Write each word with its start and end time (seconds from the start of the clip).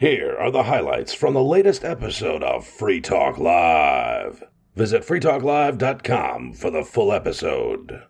Here 0.00 0.34
are 0.40 0.50
the 0.50 0.62
highlights 0.62 1.12
from 1.12 1.34
the 1.34 1.42
latest 1.44 1.84
episode 1.84 2.42
of 2.42 2.66
Free 2.66 3.02
Talk 3.02 3.36
Live. 3.36 4.42
Visit 4.74 5.02
freetalklive.com 5.02 6.54
for 6.54 6.70
the 6.70 6.84
full 6.84 7.12
episode. 7.12 8.02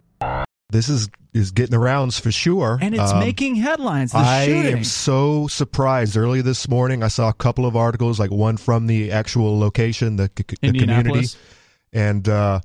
This 0.70 0.88
is 0.88 1.08
is 1.34 1.50
getting 1.50 1.72
the 1.72 1.80
rounds 1.80 2.16
for 2.18 2.30
sure, 2.30 2.78
and 2.80 2.94
it's 2.94 3.10
Um, 3.12 3.18
making 3.18 3.56
headlines. 3.56 4.12
This 4.12 4.20
I 4.20 4.46
shooting. 4.46 4.72
am 4.78 4.84
so 4.84 5.48
surprised. 5.48 6.16
Early 6.16 6.42
this 6.42 6.68
morning, 6.68 7.02
I 7.02 7.08
saw 7.08 7.28
a 7.28 7.32
couple 7.32 7.66
of 7.66 7.74
articles, 7.74 8.20
like 8.20 8.30
one 8.30 8.56
from 8.56 8.86
the 8.86 9.10
actual 9.10 9.58
location, 9.58 10.14
the, 10.14 10.30
the 10.36 10.44
community, 10.72 11.26
and 11.92 12.28
uh, 12.28 12.60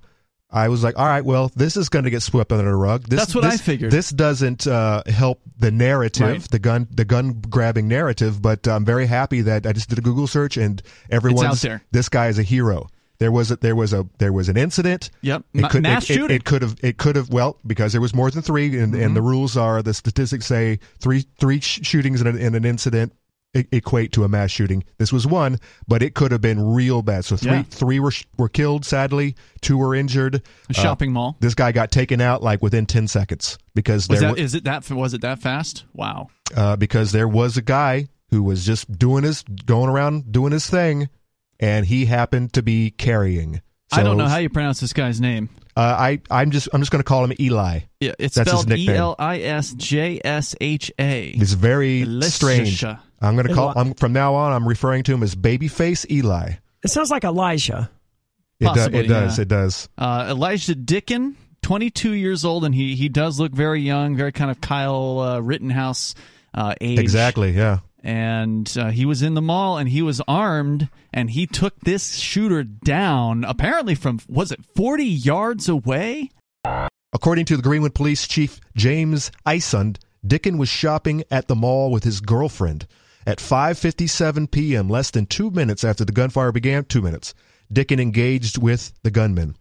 I 0.52 0.70
was 0.70 0.84
like, 0.84 0.98
"All 0.98 1.06
right, 1.06 1.26
well, 1.26 1.52
this 1.56 1.76
is 1.76 1.90
going 1.90 2.06
to 2.06 2.12
get 2.12 2.22
swept 2.22 2.52
under 2.52 2.64
the 2.70 2.76
rug." 2.76 3.04
This, 3.08 3.20
That's 3.20 3.36
what 3.36 3.44
I 3.44 3.58
figured. 3.58 3.92
This 3.92 4.10
doesn't 4.10 4.68
uh, 4.68 5.04
help 5.08 5.42
the 5.58 5.72
narrative, 5.72 6.28
Right. 6.28 6.42
the 6.52 6.60
gun, 6.60 6.88
the 6.92 7.06
gun 7.06 7.42
grabbing 7.50 7.88
narrative. 7.88 8.42
But 8.42 8.68
I'm 8.68 8.86
very 8.86 9.06
happy 9.08 9.42
that 9.42 9.66
I 9.66 9.74
just 9.74 9.90
did 9.90 9.98
a 9.98 10.02
Google 10.02 10.28
search 10.28 10.58
and 10.58 10.82
everyone's 11.10 11.66
this 11.92 12.10
guy 12.10 12.28
is 12.28 12.40
a 12.40 12.44
hero. 12.44 12.88
There 13.18 13.32
was 13.32 13.50
a, 13.50 13.56
there 13.56 13.76
was 13.78 13.94
a 13.94 14.06
there 14.20 14.34
was 14.34 14.50
an 14.50 14.58
incident. 14.58 15.10
Yep. 15.22 15.44
It 15.54 15.70
could, 15.70 15.84
mass 15.84 16.04
it, 16.10 16.14
shooting. 16.14 16.36
It, 16.36 16.44
could 16.44 16.62
have. 16.62 16.76
It 16.84 16.98
could 16.98 17.16
have. 17.16 17.30
Well, 17.30 17.58
because 17.66 17.94
there 17.94 18.02
was 18.02 18.14
more 18.14 18.30
than 18.30 18.42
three, 18.42 18.78
and, 18.78 18.94
and 18.94 19.16
the 19.16 19.20
Mm-hmm. 19.22 19.28
rules 19.30 19.56
are 19.58 19.82
the 19.82 19.94
statistics 19.94 20.46
say 20.46 20.80
three 21.00 21.26
three 21.40 21.62
sh- 21.62 21.80
shootings 21.84 22.20
in 22.22 22.28
an, 22.28 22.38
in 22.38 22.56
an 22.56 22.66
incident 22.66 23.14
equate 23.72 24.12
to 24.14 24.24
a 24.24 24.28
mass 24.28 24.52
shooting. 24.52 24.84
This 24.98 25.14
was 25.14 25.26
one, 25.26 25.58
but 25.88 26.04
it 26.04 26.14
could 26.14 26.32
have 26.32 26.42
been 26.42 26.62
real 26.74 27.02
bad. 27.02 27.26
So 27.26 27.38
three 27.38 27.52
Yeah. 27.52 27.64
three 27.70 28.00
were 28.00 28.12
were 28.38 28.50
killed. 28.50 28.86
Sadly, 28.86 29.36
two 29.62 29.78
were 29.78 29.96
injured. 29.96 30.42
A 30.70 30.74
shopping 30.74 31.12
mall. 31.14 31.38
This 31.40 31.56
guy 31.56 31.72
got 31.72 31.92
taken 31.92 32.22
out 32.22 32.44
like 32.44 32.62
within 32.62 32.86
ten 32.86 33.08
seconds 33.08 33.58
because 33.74 34.08
Was 34.10 34.20
there 34.20 34.30
that 34.30 34.38
wa- 34.38 34.44
is 34.44 34.56
it 34.56 34.64
that 34.66 34.90
was 34.92 35.14
it 35.14 35.22
that 35.22 35.40
fast? 35.40 35.86
Wow. 35.94 36.28
uh, 36.56 36.76
because 36.76 37.12
there 37.12 37.28
was 37.28 37.58
a 37.58 37.62
guy 37.62 38.08
who 38.32 38.44
was 38.44 38.66
just 38.66 38.92
doing 38.98 39.24
his 39.24 39.44
going 39.66 39.90
around 39.90 40.32
doing 40.32 40.52
his 40.52 40.70
thing, 40.70 41.10
and 41.60 41.86
he 41.86 42.06
happened 42.06 42.54
to 42.54 42.62
be 42.64 42.92
carrying. 42.92 43.62
I 43.92 44.04
don't 44.04 44.18
know 44.18 44.28
how 44.28 44.38
you 44.38 44.50
pronounce 44.50 44.80
this 44.82 44.92
guy's 44.94 45.22
name. 45.22 45.50
Uh, 45.78 45.96
I 45.98 46.22
I'm 46.32 46.52
just 46.52 46.68
I'm 46.74 46.82
just 46.82 46.92
going 46.92 47.00
to 47.02 47.08
call 47.08 47.24
him 47.24 47.34
Eli. 47.40 47.82
Yeah, 48.00 48.14
it's 48.18 48.36
That's 48.36 48.50
spelled 48.50 48.72
E. 48.72 48.88
L 48.90 49.16
I 49.20 49.40
S 49.42 49.74
J 49.74 50.20
S 50.24 50.56
H 50.60 50.92
A. 51.00 51.30
It's 51.30 51.52
very 51.54 52.06
strange. 52.22 52.84
I'm 53.22 53.36
going 53.36 53.48
to 53.48 53.54
call. 53.54 53.74
I'm 53.76 53.94
from 53.94 54.14
now 54.14 54.36
on. 54.36 54.52
I'm 54.52 54.68
referring 54.68 55.04
to 55.04 55.14
him 55.14 55.24
as 55.24 55.36
Babyface 55.36 56.10
Eli. 56.12 56.54
It 56.84 56.90
sounds 56.90 57.10
like 57.12 57.24
Elijah. 57.24 57.90
It, 58.60 58.74
do- 58.74 58.98
it 58.98 59.08
does. 59.08 59.38
yeah. 59.38 59.42
It 59.42 59.48
does. 59.48 59.90
Uh, 59.98 60.28
Elijah 60.30 60.76
Dicken, 60.76 61.36
22 61.62 62.12
years 62.14 62.46
old, 62.46 62.64
and 62.64 62.74
he 62.74 62.96
he 62.96 63.10
does 63.10 63.40
look 63.40 63.52
very 63.52 63.82
young, 63.82 64.16
very 64.16 64.32
kind 64.32 64.50
of 64.52 64.62
Kyle 64.62 65.20
uh, 65.20 65.40
Rittenhouse 65.40 66.16
uh, 66.54 66.74
age. 66.80 67.00
Exactly. 67.00 67.52
Yeah. 67.52 67.80
And 68.04 68.72
uh, 68.78 68.92
he 68.92 69.06
was 69.06 69.24
in 69.24 69.34
the 69.34 69.42
mall, 69.42 69.78
and 69.80 69.90
he 69.90 70.04
was 70.04 70.22
armed, 70.28 70.90
and 71.12 71.30
he 71.32 71.48
took 71.48 71.80
this 71.80 72.18
shooter 72.18 72.64
down. 72.64 73.44
Apparently, 73.44 73.96
from 73.96 74.20
was 74.30 74.52
it 74.52 74.60
40 74.76 75.04
yards 75.04 75.68
away? 75.68 76.30
According 77.14 77.46
to 77.46 77.58
the 77.58 77.64
Greenwood 77.64 77.96
Police 77.96 78.28
Chief 78.28 78.60
James 78.76 79.32
Ison, 79.52 79.96
Dicken 80.26 80.58
was 80.58 80.70
shopping 80.70 81.24
at 81.32 81.48
the 81.48 81.56
mall 81.56 81.90
with 81.90 82.04
his 82.04 82.22
girlfriend. 82.22 82.86
At 83.26 83.40
5:57 83.40 84.52
p.m., 84.52 84.88
less 84.88 85.10
than 85.10 85.26
two 85.26 85.50
minutes 85.50 85.84
after 85.84 86.06
the 86.06 86.12
gunfire 86.12 86.52
began, 86.52 86.86
two 86.86 87.02
minutes, 87.02 87.34
Dicken 87.74 88.00
engaged 88.00 88.62
with 88.62 88.94
the 89.02 89.10
gunman. 89.10 89.56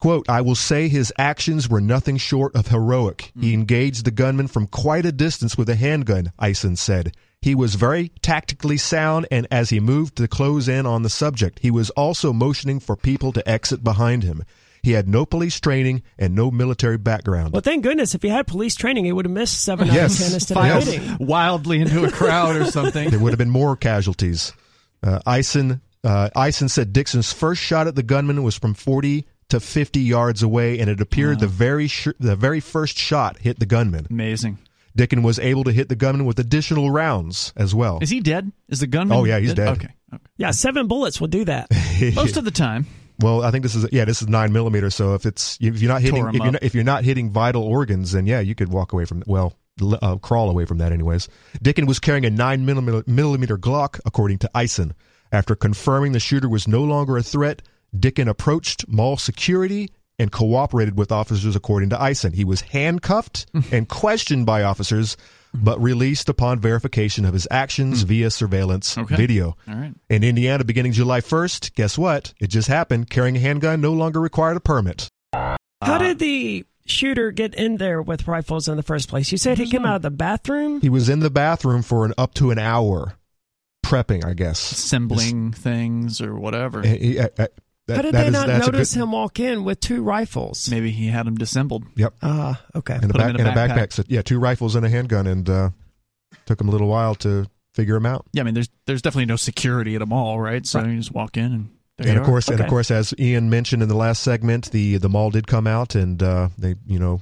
Quote, 0.00 0.28
I 0.28 0.42
will 0.42 0.54
say 0.54 0.88
his 0.88 1.12
actions 1.16 1.66
were 1.66 1.80
nothing 1.80 2.18
short 2.18 2.54
of 2.54 2.68
heroic. 2.68 3.32
He 3.40 3.54
hmm. 3.54 3.60
engaged 3.60 4.04
the 4.04 4.10
gunman 4.10 4.48
from 4.48 4.66
quite 4.66 5.06
a 5.06 5.12
distance 5.12 5.56
with 5.56 5.70
a 5.70 5.76
handgun, 5.76 6.30
Ison 6.38 6.76
said. 6.76 7.14
He 7.40 7.54
was 7.54 7.74
very 7.74 8.10
tactically 8.20 8.76
sound, 8.76 9.26
and 9.30 9.46
as 9.50 9.70
he 9.70 9.80
moved 9.80 10.16
to 10.16 10.28
close 10.28 10.68
in 10.68 10.84
on 10.84 11.02
the 11.02 11.08
subject, 11.10 11.60
he 11.60 11.70
was 11.70 11.88
also 11.90 12.34
motioning 12.34 12.80
for 12.80 12.96
people 12.96 13.32
to 13.32 13.48
exit 13.48 13.82
behind 13.82 14.24
him. 14.24 14.42
He 14.84 14.92
had 14.92 15.08
no 15.08 15.24
police 15.24 15.58
training 15.58 16.02
and 16.18 16.34
no 16.34 16.50
military 16.50 16.98
background. 16.98 17.52
Well, 17.54 17.62
thank 17.62 17.82
goodness. 17.82 18.14
If 18.14 18.22
he 18.22 18.28
had 18.28 18.46
police 18.46 18.74
training, 18.74 19.06
he 19.06 19.12
would 19.12 19.24
have 19.24 19.32
missed 19.32 19.62
seven 19.64 19.88
out 19.88 19.94
Yes. 19.94 20.20
of 20.20 20.26
ten 20.26 20.34
instead 20.34 20.56
Yes. 20.58 20.86
of 20.86 20.92
hitting. 20.92 21.26
Wildly 21.26 21.80
into 21.80 22.04
a 22.04 22.10
crowd 22.10 22.56
or 22.56 22.66
something. 22.66 23.08
there 23.10 23.18
would 23.18 23.32
have 23.32 23.38
been 23.38 23.50
more 23.50 23.76
casualties. 23.76 24.52
Uh, 25.02 25.20
Ison, 25.38 25.80
uh, 26.04 26.28
Ison 26.36 26.68
said 26.68 26.92
Dixon's 26.92 27.32
first 27.32 27.62
shot 27.62 27.86
at 27.86 27.94
the 27.96 28.02
gunman 28.02 28.42
was 28.42 28.56
from 28.58 28.74
40 28.74 29.26
to 29.48 29.60
50 29.60 30.00
yards 30.00 30.42
away, 30.42 30.78
and 30.78 30.88
it 30.90 31.00
appeared 31.00 31.40
the 31.40 31.46
very 31.46 31.86
sh- 31.88 32.08
the 32.20 32.36
very 32.36 32.60
first 32.60 32.96
shot 32.98 33.38
hit 33.38 33.58
the 33.58 33.66
gunman. 33.66 34.06
Amazing. 34.10 34.58
Dicken 34.96 35.22
was 35.22 35.38
able 35.38 35.64
to 35.64 35.72
hit 35.72 35.88
the 35.88 35.96
gunman 35.96 36.24
with 36.24 36.38
additional 36.38 36.90
rounds 36.90 37.52
as 37.56 37.74
well. 37.74 37.98
Is 38.00 38.10
he 38.10 38.20
dead? 38.20 38.52
Is 38.68 38.80
the 38.80 38.86
gunman? 38.86 39.18
Oh, 39.18 39.24
yeah, 39.24 39.38
he's 39.40 39.52
dead. 39.54 39.68
Okay. 39.68 39.88
okay. 40.14 40.22
Yeah, 40.36 40.52
seven 40.52 40.86
bullets 40.86 41.20
will 41.20 41.26
do 41.28 41.44
that. 41.46 41.68
Most 42.14 42.36
of 42.36 42.44
the 42.44 42.50
time. 42.52 42.86
Well, 43.20 43.42
I 43.42 43.50
think 43.50 43.62
this 43.62 43.74
is 43.74 43.86
yeah, 43.92 44.04
this 44.04 44.22
is 44.22 44.28
nine 44.28 44.52
millimeter. 44.52 44.90
So 44.90 45.14
if 45.14 45.26
it's 45.26 45.56
if 45.60 45.80
you're 45.80 45.92
not 45.92 46.02
hitting 46.02 46.26
if 46.26 46.34
you're 46.34 46.52
not, 46.52 46.62
if 46.62 46.74
you're 46.74 46.84
not 46.84 47.04
hitting 47.04 47.30
vital 47.30 47.62
organs, 47.62 48.12
then 48.12 48.26
yeah, 48.26 48.40
you 48.40 48.54
could 48.54 48.68
walk 48.68 48.92
away 48.92 49.04
from 49.04 49.22
well. 49.26 49.54
Uh, 49.82 50.16
crawl 50.18 50.48
away 50.50 50.64
from 50.64 50.78
that, 50.78 50.92
anyways. 50.92 51.28
Dicken 51.60 51.86
was 51.86 51.98
carrying 51.98 52.24
a 52.24 52.30
nine 52.30 52.64
millimeter, 52.64 53.02
millimeter 53.08 53.58
Glock, 53.58 53.98
according 54.06 54.38
to 54.38 54.50
Ison. 54.54 54.94
After 55.32 55.56
confirming 55.56 56.12
the 56.12 56.20
shooter 56.20 56.48
was 56.48 56.68
no 56.68 56.84
longer 56.84 57.16
a 57.16 57.24
threat, 57.24 57.60
Dicken 57.98 58.28
approached 58.28 58.86
mall 58.86 59.16
security 59.16 59.90
and 60.16 60.30
cooperated 60.30 60.96
with 60.96 61.10
officers, 61.10 61.56
according 61.56 61.90
to 61.90 61.96
Ison. 62.08 62.32
He 62.32 62.44
was 62.44 62.60
handcuffed 62.60 63.46
and 63.72 63.88
questioned 63.88 64.46
by 64.46 64.62
officers, 64.62 65.16
but 65.54 65.80
released 65.80 66.28
upon 66.28 66.58
verification 66.58 67.24
of 67.24 67.32
his 67.32 67.46
actions 67.50 68.02
via 68.02 68.30
surveillance 68.30 68.98
Okay. 68.98 69.14
video. 69.16 69.56
All 69.68 69.74
right. 69.74 69.94
In 70.10 70.24
Indiana, 70.24 70.64
beginning 70.64 70.92
July 70.92 71.20
1st, 71.20 71.74
guess 71.74 71.96
what? 71.96 72.34
It 72.40 72.48
just 72.48 72.68
happened. 72.68 73.08
Carrying 73.08 73.36
a 73.36 73.40
handgun 73.40 73.80
no 73.80 73.92
longer 73.92 74.20
required 74.20 74.56
a 74.56 74.60
permit. 74.60 75.08
How 75.32 75.98
did 75.98 76.18
the 76.18 76.64
shooter 76.86 77.30
get 77.30 77.54
in 77.54 77.76
there 77.76 78.02
with 78.02 78.26
rifles 78.26 78.68
in 78.68 78.76
the 78.76 78.82
first 78.82 79.08
place? 79.08 79.30
You 79.32 79.38
said 79.38 79.58
he 79.58 79.70
came 79.70 79.84
out 79.86 79.96
of 79.96 80.02
the 80.02 80.10
bathroom. 80.10 80.80
He 80.80 80.88
was 80.88 81.08
in 81.08 81.20
the 81.20 81.30
bathroom 81.30 81.82
for 81.82 82.04
an 82.04 82.14
up 82.18 82.34
to 82.34 82.50
an 82.50 82.58
hour, 82.58 83.14
prepping, 83.84 84.24
I 84.24 84.34
guess. 84.34 84.72
Assembling 84.72 85.52
things 85.52 86.20
or 86.20 86.34
whatever. 86.38 86.82
He- 86.82 86.96
he- 86.98 87.18
uh, 87.18 87.28
uh, 87.38 87.46
that- 87.86 87.96
How 87.96 88.02
did 88.02 88.14
that 88.14 88.20
they 88.22 88.26
is- 88.28 88.32
not 88.32 88.48
notice 88.48 88.94
good- 88.94 89.00
him 89.02 89.12
walk 89.12 89.40
in 89.40 89.64
with 89.64 89.80
two 89.80 90.02
rifles? 90.02 90.68
Maybe 90.70 90.90
he 90.90 91.08
had 91.08 91.26
them 91.26 91.36
dissembled. 91.36 91.84
Yep, 91.96 92.14
Ah, 92.22 92.60
okay. 92.74 92.96
in 93.02 93.10
a, 93.10 93.12
back, 93.14 93.30
in 93.30 93.36
a 93.36 93.38
in 93.40 93.46
a 93.46 93.50
backpack. 93.52 93.68
backpack. 93.76 93.92
So, 93.92 94.02
yeah, 94.08 94.22
two 94.22 94.38
rifles 94.38 94.74
and 94.74 94.84
a 94.86 94.88
handgun, 94.88 95.26
and 95.26 95.48
uh, 95.48 95.70
took 96.46 96.60
him 96.60 96.68
a 96.68 96.72
little 96.72 96.88
while 96.88 97.14
to 97.16 97.46
figure 97.74 97.96
him 97.96 98.06
out. 98.06 98.24
Yeah, 98.32 98.42
I 98.42 98.44
mean, 98.44 98.54
there's 98.54 98.68
there's 98.86 99.02
definitely 99.02 99.26
no 99.26 99.36
security 99.36 99.94
at 99.96 100.02
a 100.02 100.06
mall, 100.06 100.38
right? 100.40 100.64
So 100.66 100.84
you 100.84 100.96
just 100.96 101.12
walk 101.12 101.36
in 101.36 101.44
and 101.52 101.68
there 101.98 102.08
and 102.08 102.16
of 102.18 102.22
are. 102.22 102.26
course, 102.26 102.48
and 102.48 102.60
of 102.60 102.66
course, 102.68 102.90
as 102.90 103.12
Ian 103.18 103.50
mentioned 103.50 103.82
in 103.82 103.88
the 103.88 103.96
last 103.96 104.22
segment, 104.22 104.70
the 104.70 104.96
the 104.98 105.08
mall 105.08 105.30
did 105.30 105.46
come 105.46 105.66
out, 105.66 105.94
and 105.94 106.22
uh, 106.22 106.48
they, 106.58 106.74
you 106.86 106.98
know, 106.98 107.20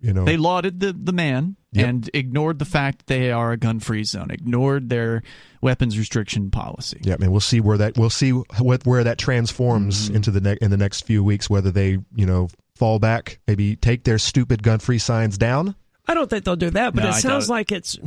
you 0.00 0.12
know, 0.12 0.24
they 0.24 0.36
lauded 0.36 0.80
the 0.80 0.92
the 0.92 1.12
man 1.12 1.56
Yep. 1.72 1.86
and 1.88 2.10
ignored 2.14 2.58
the 2.58 2.64
fact 2.64 3.06
they 3.06 3.30
are 3.30 3.52
a 3.52 3.56
gun-free 3.56 4.02
zone. 4.02 4.30
Ignored 4.32 4.88
their 4.88 5.22
weapons 5.62 5.96
restriction 5.96 6.50
policy. 6.50 6.98
Yeah, 7.02 7.14
and 7.20 7.30
we'll 7.30 7.40
see 7.40 7.60
where 7.60 7.78
that 7.78 7.96
we'll 7.96 8.10
see 8.10 8.30
what 8.32 8.84
where 8.86 9.04
that 9.04 9.18
transforms 9.18 10.06
Mm-hmm. 10.06 10.16
into 10.16 10.30
the 10.32 10.40
ne- 10.40 10.58
in 10.60 10.70
the 10.70 10.76
next 10.76 11.06
few 11.06 11.22
weeks. 11.22 11.48
Whether 11.48 11.70
they 11.70 11.98
you 12.14 12.26
know 12.26 12.48
fall 12.74 12.98
back, 12.98 13.38
maybe 13.46 13.76
take 13.76 14.02
their 14.04 14.18
stupid 14.18 14.62
gun 14.62 14.78
free 14.80 14.98
signs 14.98 15.38
down. 15.38 15.76
I 16.08 16.14
don't 16.14 16.28
think 16.28 16.44
they'll 16.44 16.56
do 16.56 16.70
that, 16.70 16.94
but 16.94 17.02
No, 17.04 17.10
it 17.10 17.14
I 17.14 17.20
sounds 17.20 17.46
doubt 17.46 17.52
it. 17.54 17.56
like 17.58 17.72
it's 17.72 17.98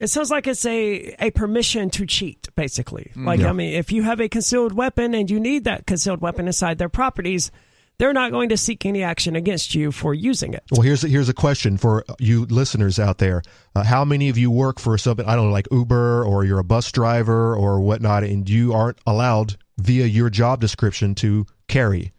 it 0.00 0.06
sounds 0.08 0.30
like 0.30 0.46
it's 0.46 0.64
a 0.64 1.14
a 1.20 1.30
permission 1.32 1.90
to 1.90 2.06
cheat, 2.06 2.48
basically. 2.56 3.12
Like 3.14 3.40
Yeah. 3.40 3.50
I 3.50 3.52
mean, 3.52 3.74
if 3.74 3.92
you 3.92 4.04
have 4.04 4.20
a 4.20 4.28
concealed 4.28 4.72
weapon 4.72 5.14
and 5.14 5.30
you 5.30 5.38
need 5.38 5.64
that 5.64 5.86
concealed 5.86 6.20
weapon 6.22 6.46
inside 6.46 6.78
their 6.78 6.88
properties, 6.88 7.50
they're 7.98 8.12
not 8.12 8.30
going 8.30 8.48
to 8.50 8.56
seek 8.56 8.84
any 8.84 9.02
action 9.02 9.36
against 9.36 9.74
you 9.74 9.90
for 9.92 10.12
using 10.14 10.52
it. 10.54 10.62
Well, 10.70 10.82
here's 10.82 11.02
here's 11.02 11.28
a 11.28 11.34
question 11.34 11.76
for 11.78 12.04
you 12.18 12.44
listeners 12.46 12.98
out 12.98 13.18
there: 13.18 13.42
uh, 13.74 13.84
How 13.84 14.04
many 14.04 14.28
of 14.28 14.36
you 14.38 14.50
work 14.50 14.78
for 14.78 14.96
something 14.98 15.26
I 15.26 15.34
don't 15.36 15.46
know, 15.46 15.52
like 15.52 15.68
Uber, 15.70 16.24
or 16.24 16.44
you're 16.44 16.58
a 16.58 16.64
bus 16.64 16.92
driver 16.92 17.54
or 17.56 17.80
whatnot, 17.80 18.22
and 18.24 18.48
you 18.48 18.72
aren't 18.74 18.98
allowed 19.06 19.56
via 19.78 20.06
your 20.06 20.30
job 20.30 20.60
description 20.60 21.14
to 21.16 21.46
carry? 21.68 22.12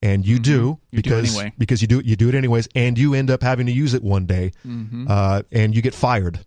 And 0.00 0.24
you 0.24 0.38
do 0.38 0.60
Mm-hmm. 0.92 0.96
You 0.96 1.02
do 1.02 1.10
because 1.10 1.36
anyway. 1.36 1.52
because 1.58 1.82
you 1.82 1.88
do 1.88 2.00
you 2.04 2.14
do 2.14 2.28
it 2.28 2.34
anyways, 2.36 2.68
and 2.76 2.96
you 2.96 3.14
end 3.14 3.30
up 3.30 3.42
having 3.42 3.66
to 3.66 3.72
use 3.72 3.94
it 3.94 4.02
one 4.04 4.26
day, 4.26 4.52
Mm-hmm. 4.64 5.06
uh, 5.10 5.42
and 5.50 5.74
you 5.74 5.82
get 5.82 5.94
fired. 5.94 6.38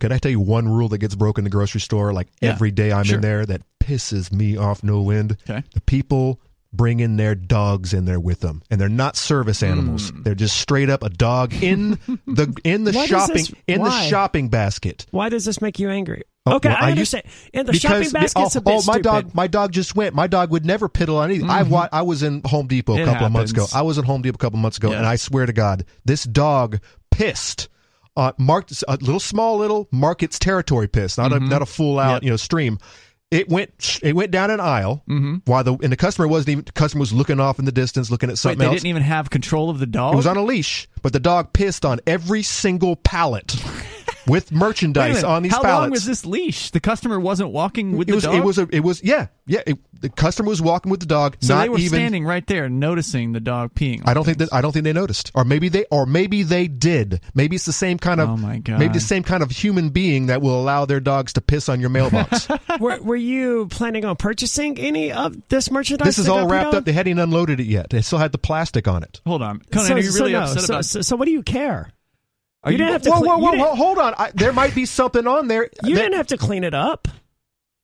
Can 0.00 0.12
I 0.12 0.18
tell 0.18 0.30
you 0.30 0.38
one 0.38 0.68
rule 0.68 0.88
that 0.90 0.98
gets 0.98 1.16
broken 1.16 1.40
in 1.42 1.44
the 1.44 1.50
grocery 1.50 1.80
store 1.80 2.12
like 2.12 2.28
Yeah, 2.40 2.50
every 2.52 2.70
day 2.70 2.92
I'm 2.92 3.02
sure. 3.02 3.16
in 3.16 3.20
there 3.20 3.44
that 3.44 3.62
pisses 3.82 4.30
me 4.30 4.56
off 4.56 4.84
no 4.84 5.10
end? 5.10 5.36
Okay. 5.50 5.64
The 5.74 5.80
people 5.80 6.40
bring 6.72 7.00
in 7.00 7.16
their 7.16 7.34
dogs 7.34 7.94
in 7.94 8.04
there 8.04 8.20
with 8.20 8.40
them, 8.40 8.62
and 8.70 8.80
they're 8.80 8.88
not 8.88 9.16
service 9.16 9.62
animals. 9.62 10.10
Hmm. 10.10 10.22
They're 10.22 10.34
just 10.34 10.56
straight 10.56 10.90
up 10.90 11.02
a 11.02 11.08
dog 11.08 11.54
in 11.62 11.92
the 12.26 12.54
in 12.64 12.84
the 12.84 12.92
shopping 12.92 13.34
this- 13.36 13.52
in 13.66 13.82
the 13.82 14.08
shopping 14.08 14.48
basket. 14.48 15.06
Why 15.10 15.28
does 15.28 15.44
this 15.44 15.60
make 15.62 15.78
you 15.78 15.88
angry? 15.90 16.24
Oh, 16.46 16.56
okay, 16.56 16.70
well, 16.70 16.78
I, 16.80 16.86
I 16.86 16.88
used- 16.90 17.14
understand. 17.14 17.24
In 17.52 17.66
the 17.66 17.72
shopping 17.74 18.10
basket's 18.10 18.56
oh, 18.56 18.58
a 18.58 18.62
bit 18.62 18.70
oh, 18.72 18.76
my 18.76 18.80
stupid. 18.80 19.02
dog 19.02 19.34
my 19.34 19.46
dog 19.46 19.72
just 19.72 19.94
went. 19.94 20.14
My 20.14 20.26
dog 20.26 20.50
would 20.50 20.64
never 20.64 20.88
piddle 20.88 21.16
on 21.16 21.30
anything. 21.30 21.50
I 21.50 21.62
wa- 21.62 21.88
I 21.92 22.02
was 22.02 22.22
in 22.22 22.42
Home 22.46 22.66
Depot 22.66 22.94
a 22.94 22.96
Mm-hmm. 22.96 23.08
It 23.08 23.12
couple 23.12 23.26
of 23.26 23.32
months 23.32 23.52
ago. 23.52 23.66
I 23.74 23.82
was 23.82 23.98
at 23.98 24.04
Home 24.04 24.22
Depot 24.22 24.36
a 24.36 24.38
couple 24.38 24.58
of 24.58 24.62
months 24.62 24.78
ago, 24.78 24.90
Yeah. 24.90 24.98
and 24.98 25.06
I 25.06 25.16
swear 25.16 25.44
to 25.46 25.52
God, 25.52 25.84
this 26.04 26.24
dog 26.24 26.80
pissed 27.10 27.68
uh, 28.16 28.32
marked 28.38 28.82
a 28.88 28.92
little 29.00 29.20
small 29.20 29.58
little 29.58 29.88
markets 29.92 30.38
territory 30.38 30.88
piss, 30.88 31.18
not 31.18 31.32
a 31.32 31.38
not 31.40 31.62
a 31.62 31.66
full 31.66 31.98
out 31.98 32.14
Yep. 32.14 32.22
you 32.24 32.30
know 32.30 32.36
stream. 32.36 32.78
It 33.30 33.50
went 33.50 34.00
it 34.02 34.14
went 34.16 34.30
down 34.30 34.50
an 34.50 34.58
aisle 34.58 35.02
mm-hmm. 35.06 35.36
while 35.44 35.62
the 35.62 35.74
and 35.82 35.92
the 35.92 35.96
customer 35.96 36.26
wasn't 36.26 36.48
even 36.50 36.64
the 36.64 36.72
customer 36.72 37.00
was 37.00 37.12
looking 37.12 37.40
off 37.40 37.58
in 37.58 37.66
the 37.66 37.72
distance, 37.72 38.10
looking 38.10 38.30
at 38.30 38.32
Wait, 38.32 38.38
something 38.38 38.58
they 38.58 38.64
else. 38.64 38.76
didn't 38.76 38.86
even 38.86 39.02
have 39.02 39.28
control 39.28 39.68
of 39.68 39.78
the 39.78 39.86
dog. 39.86 40.14
It 40.14 40.16
was 40.16 40.26
on 40.26 40.38
a 40.38 40.42
leash, 40.42 40.88
but 41.02 41.12
the 41.12 41.20
dog 41.20 41.52
pissed 41.52 41.84
on 41.84 42.00
every 42.06 42.42
single 42.42 42.96
pallet 42.96 43.54
with 44.28 44.52
merchandise 44.52 45.24
on 45.24 45.42
these 45.42 45.52
How 45.52 45.62
pallets. 45.62 45.80
long 45.82 45.90
was 45.90 46.04
this 46.04 46.24
leash? 46.26 46.70
The 46.70 46.80
customer 46.80 47.18
wasn't 47.18 47.50
walking 47.50 47.96
with 47.96 48.08
it 48.08 48.12
the 48.12 48.14
was 48.16 48.24
dog. 48.24 48.34
it 48.34 48.44
was 48.44 48.58
a 48.58 48.68
it 48.70 48.80
was 48.80 49.02
yeah 49.02 49.28
yeah 49.46 49.60
it, 49.66 49.78
the 50.00 50.08
customer 50.08 50.48
was 50.48 50.62
walking 50.62 50.90
with 50.90 51.00
the 51.00 51.06
dog 51.06 51.36
so 51.40 51.54
not 51.54 51.62
they 51.62 51.68
were 51.70 51.78
even 51.78 51.88
standing 51.98 52.24
right 52.24 52.46
there, 52.46 52.68
noticing 52.68 53.32
the 53.32 53.40
dog 53.40 53.74
peeing. 53.74 54.02
I 54.04 54.14
don't 54.14 54.24
think 54.24 54.38
that 54.38 54.52
I 54.52 54.60
don't 54.60 54.72
think 54.72 54.84
they 54.84 54.92
noticed 54.92 55.30
or 55.34 55.44
maybe 55.44 55.68
they 55.68 55.86
or 55.90 56.06
maybe 56.06 56.42
they 56.42 56.68
did 56.68 57.20
maybe 57.34 57.56
it's 57.56 57.66
the 57.66 57.72
same 57.72 57.98
kind 57.98 58.20
of 58.20 58.28
Oh, 58.28 58.36
my 58.36 58.58
God. 58.58 58.78
maybe 58.78 58.94
the 58.94 59.00
same 59.00 59.22
kind 59.22 59.42
of 59.42 59.50
human 59.50 59.88
being 59.90 60.26
that 60.26 60.42
will 60.42 60.60
allow 60.60 60.84
their 60.84 61.00
dogs 61.00 61.32
to 61.34 61.40
piss 61.40 61.68
on 61.68 61.80
your 61.80 61.90
mailbox 61.90 62.48
were, 62.80 63.00
were 63.00 63.16
you 63.16 63.66
planning 63.68 64.04
on 64.04 64.16
purchasing 64.16 64.78
any 64.78 65.10
of 65.12 65.36
this 65.48 65.70
merchandise? 65.70 66.06
this 66.06 66.18
is 66.18 66.28
all 66.28 66.46
wrapped 66.46 66.74
up 66.74 66.84
they 66.84 66.92
hadn't 66.92 67.18
unloaded 67.18 67.58
it 67.60 67.66
yet 67.66 67.90
they 67.90 68.02
still 68.02 68.18
had 68.18 68.32
the 68.32 68.38
plastic 68.38 68.86
on 68.86 69.02
it 69.02 69.20
Hold 69.26 69.42
on, 69.42 69.60
Conan. 69.72 69.88
so, 69.88 69.94
are 69.94 69.98
you 69.98 70.02
so 70.10 70.26
no, 70.26 70.40
upset 70.42 70.62
so, 70.62 70.74
about? 70.74 70.84
so, 70.84 71.00
so 71.02 71.16
what 71.16 71.24
do 71.26 71.32
you 71.32 71.42
care? 71.42 71.90
Are 72.64 72.72
you 72.72 72.78
didn't 72.78 72.92
have 72.92 73.02
to 73.02 73.10
whoa 73.10 73.20
cle- 73.20 73.28
whoa 73.28 73.38
whoa, 73.38 73.56
whoa 73.56 73.74
hold 73.74 73.98
on 73.98 74.14
I, 74.18 74.30
there 74.34 74.52
might 74.52 74.74
be 74.74 74.84
something 74.84 75.26
on 75.26 75.48
there 75.48 75.70
You 75.84 75.94
that- 75.94 76.02
didn't 76.02 76.16
have 76.16 76.26
to 76.28 76.36
clean 76.36 76.64
it 76.64 76.74
up. 76.74 77.08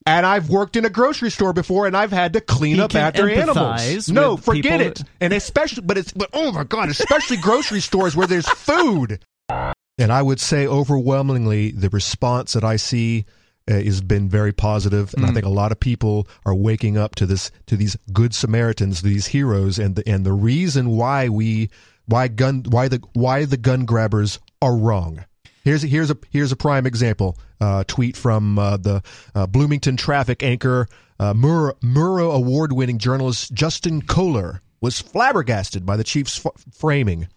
And 0.06 0.26
I've 0.26 0.50
worked 0.50 0.76
in 0.76 0.84
a 0.84 0.90
grocery 0.90 1.30
store 1.30 1.54
before, 1.54 1.86
and 1.86 1.96
I've 1.96 2.12
had 2.12 2.34
to 2.34 2.42
clean 2.42 2.74
He 2.76 2.80
up 2.82 2.90
can 2.90 3.00
after 3.00 3.26
animals. 3.26 4.10
No, 4.10 4.34
with 4.34 4.44
forget 4.44 4.80
people 4.80 4.86
it. 4.88 5.02
And 5.18 5.32
especially, 5.32 5.82
but 5.82 5.96
it's, 5.96 6.12
but 6.12 6.28
oh 6.34 6.52
my 6.52 6.64
god, 6.64 6.90
especially 6.90 7.38
grocery 7.38 7.80
stores 7.80 8.14
where 8.14 8.26
there's 8.26 8.46
food. 8.46 9.24
And 9.48 10.12
I 10.12 10.20
would 10.20 10.40
say 10.40 10.66
overwhelmingly, 10.66 11.70
the 11.70 11.88
response 11.88 12.52
that 12.52 12.64
I 12.64 12.76
see 12.76 13.24
uh, 13.66 13.74
has 13.74 14.02
been 14.02 14.28
very 14.28 14.52
positive, 14.52 15.14
and 15.16 15.24
I 15.24 15.30
think 15.30 15.46
a 15.46 15.50
lot 15.50 15.72
of 15.72 15.80
people 15.80 16.28
are 16.44 16.54
waking 16.54 16.98
up 16.98 17.14
to 17.14 17.24
this, 17.24 17.50
to 17.66 17.76
these 17.76 17.96
good 18.12 18.34
Samaritans, 18.34 19.00
these 19.00 19.28
heroes, 19.28 19.78
and 19.78 19.96
the, 19.96 20.06
and 20.06 20.26
the 20.26 20.34
reason 20.34 20.90
why 20.90 21.30
we, 21.30 21.70
why 22.04 22.28
gun, 22.28 22.64
why 22.68 22.88
the, 22.88 23.00
why 23.14 23.46
the 23.46 23.56
gun 23.56 23.86
grabbers 23.86 24.38
are 24.60 24.76
wrong. 24.76 25.24
Here's 25.64 25.82
a, 25.82 25.86
here's 25.86 26.10
a 26.10 26.18
here's 26.30 26.52
a 26.52 26.56
prime 26.56 26.86
example. 26.86 27.38
Uh, 27.60 27.84
tweet 27.86 28.16
from 28.16 28.58
uh, 28.58 28.76
the 28.76 29.02
uh, 29.34 29.46
Bloomington 29.46 29.96
traffic 29.96 30.42
anchor, 30.42 30.86
uh, 31.18 31.32
Murrow, 31.32 31.72
Murrow 31.80 32.34
award-winning 32.34 32.98
journalist 32.98 33.52
Justin 33.54 34.02
Kohler 34.02 34.60
was 34.82 35.00
flabbergasted 35.00 35.86
by 35.86 35.96
the 35.96 36.04
chief's 36.04 36.44
f- 36.44 36.52
framing, 36.72 37.28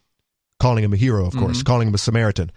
calling 0.60 0.84
him 0.84 0.92
a 0.92 0.98
hero, 0.98 1.25
of 1.25 1.34
course, 1.38 1.64
calling 1.64 1.88
him 1.88 1.94
a 1.94 1.98
Samaritan. 1.98 2.52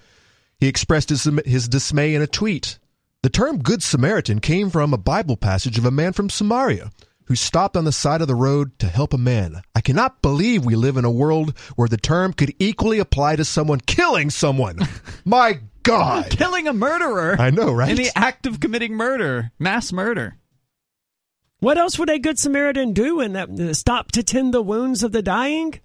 He 0.59 0.67
expressed 0.67 1.11
his 1.11 1.29
his 1.45 1.69
dismay 1.69 2.15
in 2.15 2.23
a 2.23 2.27
tweet. 2.27 2.79
The 3.23 3.31
term 3.31 3.63
"Good 3.63 3.83
Samaritan" 3.83 4.41
came 4.41 4.71
from 4.71 4.93
a 4.93 4.99
Bible 4.99 5.37
passage 5.37 5.79
of 5.79 5.85
a 5.85 5.91
man 5.93 6.13
from 6.13 6.31
Samaria 6.31 6.91
who 7.31 7.37
stopped 7.37 7.77
on 7.77 7.85
the 7.85 7.93
side 7.93 8.21
of 8.21 8.27
the 8.27 8.35
road 8.35 8.77
to 8.81 8.89
help 8.89 9.15
a 9.15 9.17
man. 9.17 9.63
I 9.73 9.81
cannot 9.81 10.21
believe 10.21 10.65
we 10.65 10.75
live 10.75 10.97
in 10.97 11.05
a 11.05 11.11
world 11.13 11.57
where 11.77 11.87
the 11.87 11.97
term 11.97 12.33
could 12.33 12.53
equally 12.59 12.99
apply 12.99 13.37
to 13.37 13.45
someone 13.45 13.79
killing 13.79 14.31
someone. 14.31 14.81
My 15.25 15.61
God. 15.85 16.29
Killing 16.29 16.67
a 16.67 16.73
murderer. 16.73 17.37
I 17.39 17.51
know, 17.51 17.71
right? 17.71 17.91
In 17.91 17.97
the 17.97 18.11
act 18.17 18.49
of 18.49 18.59
committing 18.59 18.95
murder, 18.95 19.53
mass 19.61 19.93
murder. 19.93 20.39
What 21.61 21.79
else 21.79 22.01
would 22.01 22.11
a 22.11 22.19
good 22.19 22.37
Samaritan 22.37 22.95
do 22.95 23.21
in 23.21 23.35
that 23.35 23.49
uh, 23.49 23.75
stop 23.75 24.11
to 24.13 24.25
tend 24.25 24.53
the 24.53 24.61
wounds 24.61 25.05
of 25.05 25.13
the 25.13 25.23
dying? 25.23 25.79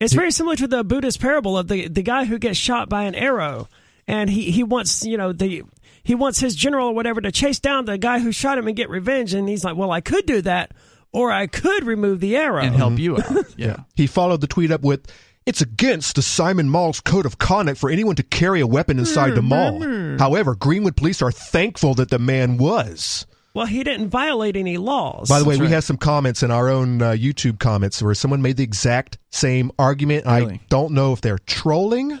It's 0.00 0.12
very 0.12 0.30
similar 0.30 0.56
to 0.56 0.68
the 0.68 0.84
Buddhist 0.84 1.18
parable 1.18 1.56
of 1.56 1.68
the 1.68 1.88
the 1.88 2.02
guy 2.02 2.26
who 2.26 2.38
gets 2.38 2.58
shot 2.58 2.90
by 2.90 3.04
an 3.04 3.14
arrow, 3.14 3.70
and 4.06 4.28
he 4.28 4.50
he 4.50 4.64
wants 4.64 5.02
you 5.02 5.16
know 5.16 5.32
the 5.32 5.62
he 6.02 6.14
wants 6.14 6.40
his 6.40 6.54
general 6.54 6.88
or 6.88 6.94
whatever 6.94 7.20
to 7.20 7.30
chase 7.32 7.60
down 7.60 7.84
the 7.84 7.98
guy 7.98 8.18
who 8.18 8.32
shot 8.32 8.58
him 8.58 8.66
and 8.66 8.76
get 8.76 8.88
revenge, 8.90 9.34
and 9.34 9.48
he's 9.48 9.64
like, 9.64 9.76
well, 9.76 9.90
I 9.90 10.00
could 10.00 10.26
do 10.26 10.40
that, 10.42 10.72
or 11.12 11.30
I 11.32 11.46
could 11.46 11.84
remove 11.84 12.20
the 12.20 12.36
arrow. 12.36 12.62
and 12.62 12.74
help 12.76 12.98
you 12.98 13.16
out. 13.18 13.46
Yeah. 13.56 13.76
He 13.96 14.06
followed 14.06 14.40
the 14.40 14.46
tweet 14.46 14.70
up 14.70 14.82
with, 14.82 15.10
It's 15.46 15.60
against 15.60 16.16
the 16.16 16.22
Simon 16.22 16.68
Mall's 16.70 17.00
code 17.00 17.26
of 17.26 17.38
conduct 17.38 17.78
for 17.80 17.90
anyone 17.90 18.16
to 18.16 18.22
carry 18.22 18.60
a 18.60 18.66
weapon 18.66 18.98
inside 18.98 19.34
the 19.34 19.42
mall. 19.42 19.80
However, 20.18 20.54
Greenwood 20.54 20.96
police 20.96 21.20
are 21.22 21.32
thankful 21.32 21.94
that 21.94 22.10
the 22.10 22.18
man 22.18 22.58
was. 22.58 23.26
well, 23.54 23.66
he 23.66 23.82
didn't 23.82 24.10
violate 24.10 24.56
any 24.56 24.76
laws. 24.76 25.28
By 25.28 25.38
the 25.40 25.44
way, 25.44 25.54
That's 25.54 25.60
we 25.60 25.66
right. 25.66 25.72
have 25.74 25.84
some 25.84 25.96
comments 25.96 26.42
in 26.44 26.50
our 26.52 26.68
own 26.68 27.02
uh, 27.02 27.10
YouTube 27.12 27.58
comments 27.58 28.00
where 28.02 28.14
someone 28.14 28.40
made 28.42 28.56
the 28.58 28.62
exact 28.64 29.18
same 29.30 29.72
argument. 29.78 30.26
I 30.26 30.60
don't 30.68 30.92
know 30.92 31.12
if 31.12 31.20
they're 31.22 31.38
trolling. 31.38 32.20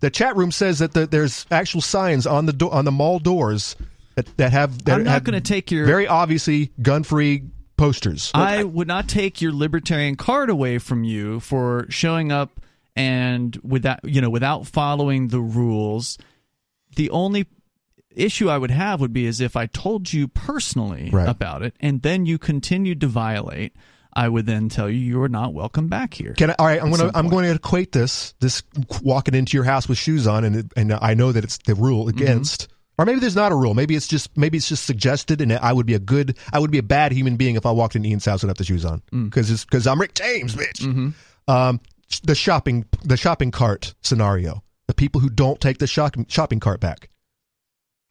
The 0.00 0.10
chat 0.10 0.36
room 0.36 0.50
says 0.50 0.78
that 0.80 0.92
the, 0.92 1.06
there's 1.06 1.46
actual 1.50 1.80
signs 1.80 2.26
on 2.26 2.46
the 2.46 2.52
do- 2.52 2.70
on 2.70 2.84
the 2.84 2.90
mall 2.92 3.18
doors 3.18 3.76
that, 4.14 4.36
that 4.38 4.52
have 4.52 4.84
that 4.84 4.94
I'm 4.96 5.04
not 5.04 5.24
going 5.24 5.34
to 5.34 5.46
take 5.46 5.70
your. 5.70 5.86
very 5.86 6.06
obviously 6.06 6.72
gun-free 6.80 7.44
posters. 7.76 8.30
I 8.34 8.62
would 8.64 8.88
not 8.88 9.08
take 9.08 9.40
your 9.40 9.52
libertarian 9.52 10.16
card 10.16 10.50
away 10.50 10.78
from 10.78 11.04
you 11.04 11.40
for 11.40 11.86
showing 11.90 12.32
up 12.32 12.60
and 12.96 13.56
without 13.62 14.00
you 14.04 14.20
know 14.20 14.30
without 14.30 14.66
following 14.66 15.28
the 15.28 15.40
rules. 15.40 16.18
The 16.96 17.10
only 17.10 17.46
issue 18.10 18.48
I 18.50 18.58
would 18.58 18.72
have 18.72 19.00
would 19.00 19.12
be 19.12 19.26
is 19.26 19.40
if 19.40 19.54
I 19.54 19.66
told 19.66 20.12
you 20.12 20.26
personally 20.28 21.10
Right. 21.12 21.28
about 21.28 21.62
it 21.62 21.74
and 21.78 22.02
then 22.02 22.26
you 22.26 22.38
continued 22.38 23.00
to 23.02 23.06
violate. 23.06 23.74
I 24.20 24.28
would 24.28 24.46
then 24.46 24.68
tell 24.68 24.88
you 24.90 24.98
you 24.98 25.22
are 25.22 25.28
not 25.28 25.54
welcome 25.54 25.88
back 25.88 26.14
here. 26.14 26.34
Can 26.34 26.50
I, 26.50 26.54
all 26.58 26.66
right, 26.66 26.80
I'm 26.82 26.90
going 26.90 27.10
to 27.10 27.16
I'm 27.18 27.28
going 27.28 27.44
to 27.46 27.52
equate 27.54 27.92
this 27.92 28.34
this 28.40 28.62
walking 29.02 29.34
into 29.34 29.56
your 29.56 29.64
house 29.64 29.88
with 29.88 29.98
shoes 29.98 30.26
on, 30.26 30.44
and 30.44 30.56
it- 30.56 30.72
and 30.76 30.92
I 30.92 31.14
know 31.14 31.32
that 31.32 31.44
it's 31.44 31.58
the 31.66 31.74
rule 31.74 32.06
Mm-hmm. 32.06 32.18
against, 32.22 32.68
or 32.98 33.06
maybe 33.06 33.20
there's 33.20 33.36
not 33.36 33.50
a 33.52 33.54
rule. 33.56 33.72
Maybe 33.74 33.94
it's 33.96 34.06
just 34.06 34.36
maybe 34.36 34.58
it's 34.58 34.68
just 34.68 34.84
suggested, 34.84 35.40
and 35.40 35.52
I 35.52 35.72
would 35.72 35.86
be 35.86 35.94
a 35.94 35.98
good 35.98 36.36
I 36.52 36.58
would 36.58 36.70
be 36.70 36.78
a 36.78 36.82
bad 36.82 37.12
human 37.12 37.36
being 37.36 37.56
if 37.56 37.64
I 37.64 37.70
walked 37.70 37.96
into 37.96 38.08
Ian's 38.10 38.26
house 38.26 38.42
without 38.42 38.58
the 38.58 38.64
shoes 38.64 38.84
on 38.84 39.02
Mm. 39.12 39.24
because 39.30 39.50
it's 39.50 39.64
because 39.64 39.86
I'm 39.86 40.00
Rick 40.00 40.14
James, 40.14 40.54
bitch. 40.54 40.82
Mm-hmm. 40.82 41.10
Um, 41.50 41.80
the 42.24 42.34
shopping 42.34 42.84
the 43.02 43.16
shopping 43.16 43.50
cart 43.50 43.94
scenario, 44.02 44.62
the 44.86 44.94
people 44.94 45.20
who 45.20 45.30
don't 45.30 45.60
take 45.60 45.78
the 45.78 45.86
shopping 45.86 46.26
shopping 46.28 46.60
cart 46.60 46.80
back. 46.80 47.08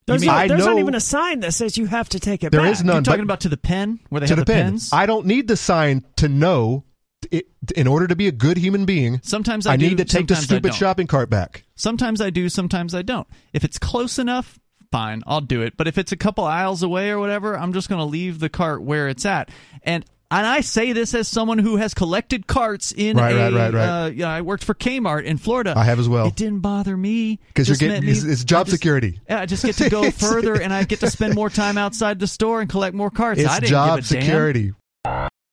There's, 0.09 0.21
mean- 0.21 0.27
not, 0.27 0.37
I 0.37 0.47
there's 0.47 0.65
not 0.65 0.77
even 0.79 0.95
a 0.95 0.99
sign 0.99 1.39
that 1.41 1.53
says 1.53 1.77
you 1.77 1.85
have 1.85 2.09
to 2.09 2.19
take 2.19 2.43
it 2.43 2.51
There 2.51 2.61
back. 2.61 2.71
is 2.71 2.83
none. 2.83 2.97
You're 2.97 3.03
talking 3.03 3.23
about 3.23 3.41
to 3.41 3.49
the 3.49 3.57
pen 3.57 3.99
where 4.09 4.19
they 4.21 4.27
to 4.27 4.31
have 4.35 4.39
the 4.39 4.45
the, 4.45 4.53
pen. 4.53 4.63
pens. 4.71 4.89
I 4.91 5.05
don't 5.05 5.25
need 5.25 5.47
the 5.47 5.57
sign 5.57 6.05
to 6.17 6.27
know. 6.27 6.83
It, 7.31 7.47
in 7.75 7.85
order 7.85 8.07
to 8.07 8.15
be 8.15 8.27
a 8.29 8.31
good 8.31 8.57
human 8.57 8.85
being, 8.85 9.19
Sometimes 9.23 9.67
I, 9.67 9.73
I, 9.73 9.77
do, 9.77 9.89
need 9.89 9.97
to 9.97 10.05
take 10.05 10.27
the 10.27 10.35
stupid 10.37 10.73
shopping 10.73 11.05
cart 11.05 11.29
back. 11.29 11.65
Sometimes 11.75 12.21
I 12.21 12.29
do, 12.29 12.47
sometimes 12.47 12.95
I 12.95 13.01
don't. 13.01 13.27
If 13.51 13.65
it's 13.65 13.77
close 13.77 14.17
enough, 14.17 14.57
fine, 14.89 15.21
I'll 15.27 15.41
do 15.41 15.61
it. 15.61 15.75
But 15.75 15.87
if 15.89 15.97
it's 15.97 16.13
a 16.13 16.17
couple 16.17 16.45
aisles 16.45 16.81
away 16.81 17.09
or 17.09 17.19
whatever, 17.19 17.57
I'm 17.57 17.73
just 17.73 17.89
going 17.89 17.99
to 17.99 18.05
leave 18.05 18.39
the 18.39 18.47
cart 18.47 18.81
where 18.83 19.09
it's 19.09 19.25
at. 19.25 19.49
And 19.83 20.05
and 20.31 20.45
I 20.45 20.61
say 20.61 20.93
this 20.93 21.13
as 21.13 21.27
someone 21.27 21.57
who 21.57 21.77
has 21.77 21.93
collected 21.93 22.45
carts 22.47 22.91
in 22.91 23.17
Right, 23.17 23.31
a. 23.33 23.37
right, 23.37 23.53
right, 23.53 23.73
right. 23.73 24.05
Uh, 24.05 24.11
yeah, 24.13 24.29
I 24.29 24.41
worked 24.41 24.63
for 24.63 24.73
Kmart 24.73 25.23
in 25.23 25.37
Florida. 25.37 25.73
I 25.75 25.83
have 25.85 25.99
as 25.99 26.07
well. 26.09 26.27
It 26.27 26.35
didn't 26.35 26.59
bother 26.59 26.95
me 26.95 27.39
because 27.47 27.67
you're 27.67 27.77
getting- 27.77 28.05
me- 28.05 28.11
it's- 28.11 28.23
it's 28.25 28.43
job 28.43 28.61
I 28.61 28.63
just- 28.65 28.71
security. 28.77 29.19
Yeah, 29.29 29.41
I 29.41 29.45
just 29.45 29.63
get 29.65 29.75
to 29.77 29.89
go 29.89 30.09
further, 30.11 30.53
and 30.61 30.71
I 30.73 30.83
get 30.83 30.99
to 31.01 31.09
spend 31.09 31.35
more 31.35 31.49
time 31.49 31.77
outside 31.77 32.19
the 32.19 32.27
store 32.27 32.61
and 32.61 32.69
collect 32.69 32.95
more 32.95 33.09
carts. 33.11 33.39
It's 33.41 33.49
I 33.49 33.59
didn't 33.59 33.69
job 33.69 33.99
give 33.99 34.05
a 34.05 34.13
damn. 34.13 34.21
security. 34.21 34.73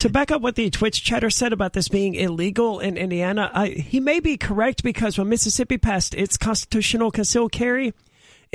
To 0.01 0.11
back 0.11 0.31
up 0.31 0.43
what 0.43 0.57
the 0.57 0.69
Twitch 0.69 1.03
chatter 1.03 1.31
said 1.31 1.55
about 1.55 1.73
this 1.73 1.89
being 1.89 2.15
illegal 2.15 2.81
in 2.81 2.99
Indiana, 2.99 3.51
I, 3.55 3.69
he 3.69 3.99
may 3.99 4.21
be 4.21 4.37
correct 4.37 4.83
because 4.83 5.17
when 5.17 5.31
Mississippi 5.31 5.79
passed 5.79 6.15
its 6.15 6.37
constitutional 6.37 7.11
concealed 7.11 7.51
carry, 7.53 7.95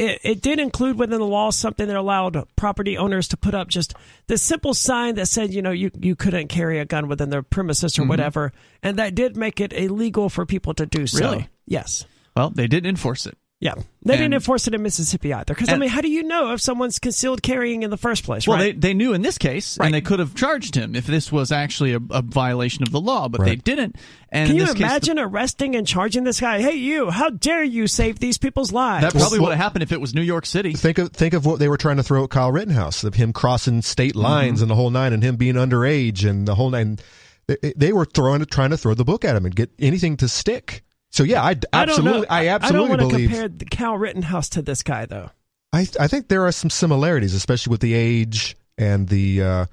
it, 0.01 0.19
it 0.23 0.41
did 0.41 0.59
include 0.59 0.97
within 0.97 1.19
the 1.19 1.25
law 1.25 1.51
something 1.51 1.87
that 1.87 1.95
allowed 1.95 2.43
property 2.55 2.97
owners 2.97 3.27
to 3.29 3.37
put 3.37 3.53
up 3.53 3.67
just 3.67 3.93
the 4.25 4.37
simple 4.37 4.73
sign 4.73 5.15
that 5.15 5.27
said, 5.27 5.53
you 5.53 5.61
know, 5.61 5.69
you, 5.69 5.91
you 5.99 6.15
couldn't 6.15 6.47
carry 6.47 6.79
a 6.79 6.85
gun 6.85 7.07
within 7.07 7.29
their 7.29 7.43
premises 7.43 7.99
or 7.99 8.01
mm-hmm. 8.01 8.09
whatever. 8.09 8.51
And 8.81 8.97
that 8.97 9.13
did 9.13 9.37
make 9.37 9.61
it 9.61 9.73
illegal 9.73 10.29
for 10.29 10.47
people 10.47 10.73
to 10.73 10.87
do 10.87 11.05
so. 11.05 11.19
Really? 11.19 11.49
Yes. 11.67 12.05
Well, 12.35 12.49
they 12.49 12.65
didn't 12.65 12.89
enforce 12.89 13.27
it. 13.27 13.37
Yeah. 13.61 13.75
They 14.03 14.17
didn't 14.17 14.33
enforce 14.33 14.67
it 14.67 14.73
in 14.73 14.81
Mississippi 14.81 15.31
either. 15.31 15.53
Because, 15.53 15.69
I 15.69 15.77
mean, 15.77 15.89
how 15.89 16.01
do 16.01 16.09
you 16.09 16.23
know 16.23 16.51
if 16.53 16.59
someone's 16.61 16.97
concealed 16.97 17.43
carrying 17.43 17.83
in 17.83 17.91
the 17.91 17.97
first 17.97 18.23
place, 18.23 18.47
Well, 18.47 18.57
right? 18.57 18.73
they, 18.73 18.89
they 18.89 18.93
knew 18.95 19.13
in 19.13 19.21
this 19.21 19.37
case, 19.37 19.77
Right. 19.77 19.85
and 19.85 19.93
they 19.93 20.01
could 20.01 20.17
have 20.17 20.33
charged 20.33 20.73
him 20.73 20.95
if 20.95 21.05
this 21.05 21.31
was 21.31 21.51
actually 21.51 21.93
a, 21.93 21.99
a 22.09 22.23
violation 22.23 22.81
of 22.81 22.91
the 22.91 22.99
law, 22.99 23.29
but 23.29 23.45
they 23.45 23.55
didn't. 23.55 23.97
And 24.29 24.47
Can 24.47 24.55
you 24.57 24.65
this 24.65 24.73
case, 24.73 24.81
imagine 24.81 25.19
arresting 25.19 25.75
and 25.75 25.85
charging 25.85 26.23
this 26.23 26.41
guy? 26.41 26.59
Hey, 26.59 26.73
you! 26.73 27.11
How 27.11 27.29
dare 27.29 27.63
you 27.63 27.85
save 27.85 28.17
these 28.17 28.39
people's 28.39 28.71
lives? 28.71 29.03
that 29.03 29.11
probably 29.13 29.37
Well, 29.37 29.49
would 29.49 29.57
have 29.57 29.63
happened 29.63 29.83
if 29.83 29.91
it 29.91 30.01
was 30.01 30.15
New 30.15 30.23
York 30.23 30.47
City. 30.47 30.73
Think 30.73 30.97
of 30.97 31.11
think 31.11 31.35
of 31.35 31.45
what 31.45 31.59
they 31.59 31.67
were 31.69 31.77
trying 31.77 31.97
to 31.97 32.03
throw 32.03 32.23
at 32.23 32.31
Kyle 32.31 32.51
Rittenhouse 32.51 33.03
of 33.03 33.13
him 33.13 33.31
crossing 33.31 33.83
state 33.83 34.13
Mm-hmm. 34.15 34.21
lines 34.23 34.61
and 34.63 34.71
the 34.71 34.75
whole 34.75 34.89
nine, 34.89 35.13
and 35.13 35.21
him 35.21 35.35
being 35.35 35.53
underage 35.55 36.27
and 36.27 36.47
the 36.47 36.55
whole 36.55 36.71
nine. 36.71 36.97
They, 37.45 37.73
they 37.75 37.93
were 37.93 38.05
throwing 38.05 38.43
trying 38.45 38.71
to 38.71 38.77
throw 38.77 38.95
the 38.95 39.05
book 39.05 39.23
at 39.23 39.35
him 39.35 39.45
and 39.45 39.55
get 39.55 39.69
anything 39.77 40.17
to 40.17 40.27
stick. 40.27 40.83
So 41.11 41.23
yeah, 41.23 41.43
I 41.43 41.49
I 41.49 41.53
don't 41.53 41.65
absolutely, 41.73 42.21
know. 42.21 42.27
I, 42.29 42.47
absolutely 42.47 42.77
I 42.77 42.79
don't 42.79 42.89
want 42.89 43.01
to 43.01 43.07
believe. 43.07 43.29
compare 43.29 43.47
the 43.49 43.65
Cal 43.65 43.97
Rittenhouse 43.97 44.49
to 44.49 44.61
this 44.61 44.81
guy, 44.81 45.05
though. 45.05 45.29
I 45.73 45.87
I 45.99 46.07
think 46.07 46.27
there 46.29 46.45
are 46.45 46.51
some 46.51 46.69
similarities, 46.69 47.33
especially 47.33 47.71
with 47.71 47.81
the 47.81 47.93
age 47.93 48.55
and 48.77 49.07
the 49.07 49.41
uh, 49.41 49.65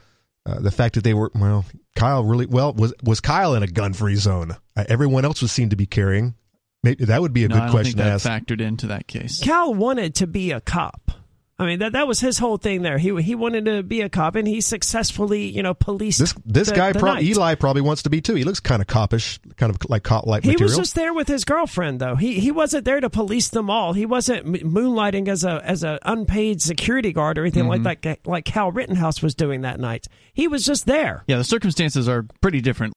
uh, 0.46 0.60
the 0.60 0.70
fact 0.70 0.96
that 0.96 1.04
they 1.04 1.14
were 1.14 1.30
well. 1.34 1.64
Kyle 1.94 2.24
really 2.24 2.46
well 2.46 2.72
was 2.74 2.92
was 3.02 3.20
Kyle 3.20 3.54
in 3.54 3.62
a 3.62 3.66
gun 3.66 3.92
free 3.92 4.16
zone. 4.16 4.56
Uh, 4.76 4.84
everyone 4.88 5.24
else 5.24 5.42
was 5.42 5.50
seen 5.50 5.70
to 5.70 5.76
be 5.76 5.86
carrying. 5.86 6.34
Maybe 6.82 7.06
that 7.06 7.20
would 7.20 7.32
be 7.32 7.44
a 7.44 7.48
no, 7.48 7.54
good 7.56 7.62
I 7.62 7.66
don't 7.66 7.70
question 7.72 7.98
think 7.98 8.06
to 8.06 8.12
ask. 8.12 8.28
factored 8.28 8.60
into 8.60 8.86
that 8.88 9.08
case. 9.08 9.42
Cal 9.42 9.74
wanted 9.74 10.14
to 10.16 10.26
be 10.26 10.52
a 10.52 10.60
cop. 10.60 11.10
I 11.60 11.66
mean 11.66 11.80
that 11.80 11.92
that 11.92 12.06
was 12.06 12.20
his 12.20 12.38
whole 12.38 12.56
thing 12.56 12.82
there. 12.82 12.98
He 12.98 13.20
he 13.20 13.34
wanted 13.34 13.64
to 13.64 13.82
be 13.82 14.00
a 14.02 14.08
cop, 14.08 14.36
and 14.36 14.46
he 14.46 14.60
successfully 14.60 15.46
you 15.48 15.62
know 15.62 15.74
policed. 15.74 16.20
This 16.20 16.34
this 16.46 16.68
the- 16.70 16.76
guy, 16.76 16.92
the 16.92 17.00
prob- 17.00 17.16
night. 17.16 17.24
Eli, 17.24 17.56
probably 17.56 17.82
wants 17.82 18.04
to 18.04 18.10
be 18.10 18.20
too. 18.20 18.34
He 18.36 18.44
looks 18.44 18.60
kind 18.60 18.80
of 18.80 18.86
copish, 18.86 19.40
kind 19.56 19.70
of 19.74 19.78
like 19.90 20.04
cop 20.04 20.24
like 20.26 20.44
He 20.44 20.50
material. 20.50 20.68
was 20.68 20.76
just 20.76 20.94
there 20.94 21.12
with 21.12 21.26
his 21.26 21.44
girlfriend, 21.44 22.00
though. 22.00 22.14
He 22.14 22.38
he 22.38 22.52
wasn't 22.52 22.84
there 22.84 23.00
to 23.00 23.10
police 23.10 23.48
them 23.48 23.70
all. 23.70 23.92
He 23.92 24.06
wasn't 24.06 24.46
moonlighting 24.46 25.26
as 25.26 25.42
a 25.42 25.60
as 25.64 25.82
a 25.82 25.98
unpaid 26.02 26.62
security 26.62 27.12
guard 27.12 27.38
or 27.38 27.42
anything 27.42 27.64
Mm-hmm. 27.64 27.82
like 27.84 28.02
that, 28.02 28.24
like 28.24 28.44
Cal 28.44 28.70
Rittenhouse 28.70 29.20
was 29.20 29.34
doing 29.34 29.62
that 29.62 29.80
night. 29.80 30.06
He 30.34 30.46
was 30.46 30.64
just 30.64 30.86
there. 30.86 31.24
Yeah, 31.26 31.38
the 31.38 31.44
circumstances 31.44 32.08
are 32.08 32.24
pretty 32.40 32.60
different. 32.60 32.92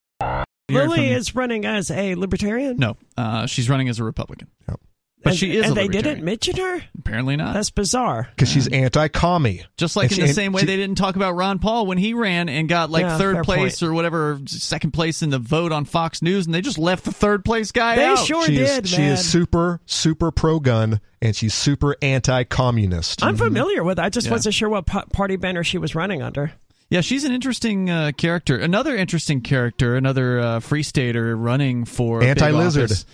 Hearing 0.68 0.90
Lily 0.90 1.08
from- 1.08 1.18
is 1.18 1.34
running 1.36 1.66
as 1.66 1.90
a 1.90 2.14
libertarian. 2.14 2.78
no, 2.78 2.96
uh, 3.18 3.48
she's 3.48 3.70
running 3.72 3.90
as 3.90 3.98
a 4.00 4.04
Republican, 4.04 4.48
Yep. 4.70 4.80
But 5.24 5.32
and, 5.32 5.40
she 5.40 5.56
is. 5.58 5.66
and 5.68 5.78
a 5.78 5.82
they 5.82 5.88
didn't 5.88 6.24
mention 6.24 6.56
her. 6.58 6.82
Apparently 6.98 7.36
not. 7.36 7.54
That's 7.54 7.70
bizarre. 7.70 8.28
because 8.36 8.50
she's 8.50 8.68
anti-commie. 8.68 9.64
Just 9.78 9.96
like 9.96 10.12
And 10.12 10.20
in 10.20 10.28
the 10.28 10.34
same 10.34 10.52
way 10.54 10.62
she- 10.62 10.68
they 10.68 10.78
didn't 10.78 10.96
talk 10.98 11.16
about 11.16 11.34
Ron 11.36 11.60
Paul 11.60 11.86
when 11.86 11.98
he 11.98 12.14
ran 12.14 12.50
and 12.50 12.68
got 12.70 12.90
like 12.90 13.04
Yeah, 13.04 13.18
third 13.18 13.44
place 13.44 13.80
point. 13.80 13.90
or 13.90 13.94
whatever, 13.94 14.40
second 14.48 14.92
place 14.92 15.22
in 15.22 15.30
the 15.30 15.40
vote 15.40 15.72
on 15.72 15.86
Fox 15.86 16.22
News, 16.22 16.46
and 16.46 16.54
they 16.56 16.62
just 16.62 16.78
left 16.78 17.06
the 17.06 17.12
third 17.12 17.44
place 17.46 17.72
guy 17.72 17.96
They 17.96 18.06
out. 18.06 18.20
sure 18.20 18.46
she 18.46 18.56
did, 18.56 18.86
is 18.86 18.90
she 18.92 19.02
is 19.04 19.28
super 19.30 19.80
super 19.86 20.32
pro 20.32 20.60
gun 20.60 21.00
and 21.22 21.36
she's 21.36 21.54
super 21.54 21.96
anti-communist. 22.02 23.24
I'm 23.24 23.38
familiar 23.38 23.84
with. 23.84 24.00
it. 24.00 24.02
I 24.02 24.10
just 24.10 24.28
Yeah. 24.28 24.32
wasn't 24.34 24.56
sure 24.56 24.70
what 24.70 24.86
pa- 24.86 25.06
party 25.14 25.36
banner 25.36 25.64
she 25.64 25.78
was 25.78 25.94
running 25.96 26.22
under. 26.22 26.52
Yeah, 26.90 27.00
she's 27.02 27.24
an 27.24 27.32
interesting 27.32 27.90
uh, 27.90 28.12
character. 28.18 28.58
Another 28.58 28.98
interesting 28.98 29.40
character, 29.42 29.96
another 29.96 30.40
uh, 30.40 30.60
free 30.60 30.84
stater 30.84 31.38
running 31.38 31.86
for 31.86 32.22
Anti-lizard. 32.22 32.86
office. 32.92 33.06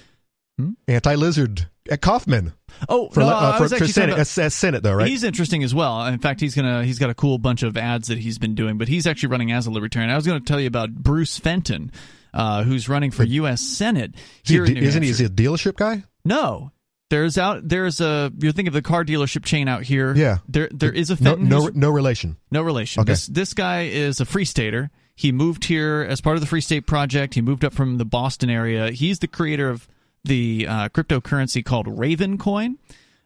Anti-lizard 0.88 1.60
at 1.60 1.68
Kaufman 1.96 2.52
Oh 2.90 3.10
for 3.10 3.22
no, 3.22 3.28
uh, 3.28 3.58
for, 3.58 3.70
for 3.70 3.76
actually 3.76 3.88
Senate. 3.90 4.14
about- 4.16 4.28
that's 4.28 4.56
Senate 4.56 4.84
though, 4.84 4.94
right? 4.94 5.08
He's 5.08 5.24
interesting 5.24 5.64
as 5.64 5.74
well. 5.74 6.06
In 6.08 6.20
fact, 6.20 6.42
he's 6.42 6.54
gonna 6.56 6.84
he's 6.84 7.00
got 7.00 7.10
a 7.10 7.14
cool 7.14 7.38
bunch 7.38 7.64
of 7.64 7.78
ads 7.78 8.10
that 8.10 8.18
he's 8.18 8.38
been 8.38 8.56
doing, 8.56 8.78
but 8.78 8.88
he's 8.90 9.08
actually 9.08 9.30
running 9.30 9.52
as 9.54 9.66
a 9.68 9.72
libertarian. 9.72 10.12
I 10.12 10.16
was 10.16 10.26
going 10.28 10.40
to 10.40 10.46
tell 10.46 10.60
you 10.60 10.68
about 10.68 10.94
Bruce 10.94 11.38
Fenton, 11.40 11.92
uh, 12.34 12.64
who's 12.64 12.90
running 12.90 13.12
for 13.12 13.24
U.S. 13.24 13.62
Senate 13.62 14.14
Is 14.44 14.50
he- 14.50 14.56
here 14.56 14.66
in 14.66 14.74
New 14.74 14.82
isn't 14.82 15.02
he? 15.04 15.10
Is 15.10 15.20
he 15.20 15.26
a 15.26 15.30
dealership 15.30 15.76
guy? 15.78 16.04
No. 16.26 16.72
There's 17.10 17.38
out 17.38 17.66
there's 17.68 18.02
a 18.02 18.32
you 18.38 18.52
think 18.52 18.68
of 18.68 18.74
the 18.74 18.82
car 18.82 19.06
dealership 19.06 19.46
chain 19.46 19.70
out 19.70 19.84
here. 19.84 20.14
Yeah. 20.14 20.40
There 20.50 20.68
there 20.74 20.92
is 20.92 21.10
a 21.10 21.14
No, 21.24 21.32
Fenton 21.32 21.48
no, 21.48 21.62
who's- 21.62 21.76
no 21.76 21.90
relation. 21.90 22.36
no 22.52 22.62
relation. 22.62 23.00
Okay. 23.02 23.14
This 23.14 23.28
this 23.28 23.54
guy 23.54 23.84
is 23.84 24.20
a 24.20 24.26
free 24.26 24.44
stater. 24.46 24.90
He 25.16 25.32
moved 25.32 25.64
here 25.64 26.06
as 26.08 26.22
part 26.22 26.36
of 26.36 26.42
the 26.42 26.48
Free 26.48 26.62
State 26.62 26.86
Project. 26.86 27.34
He 27.34 27.42
moved 27.42 27.64
up 27.66 27.74
from 27.74 27.98
the 27.98 28.06
Boston 28.06 28.50
area. 28.52 28.92
He's 28.92 29.18
the 29.20 29.28
creator 29.28 29.68
of 29.70 29.88
the 30.28 30.68
uh, 30.68 30.90
cryptocurrency 30.90 31.64
called 31.64 31.88
Ravencoin. 31.88 32.78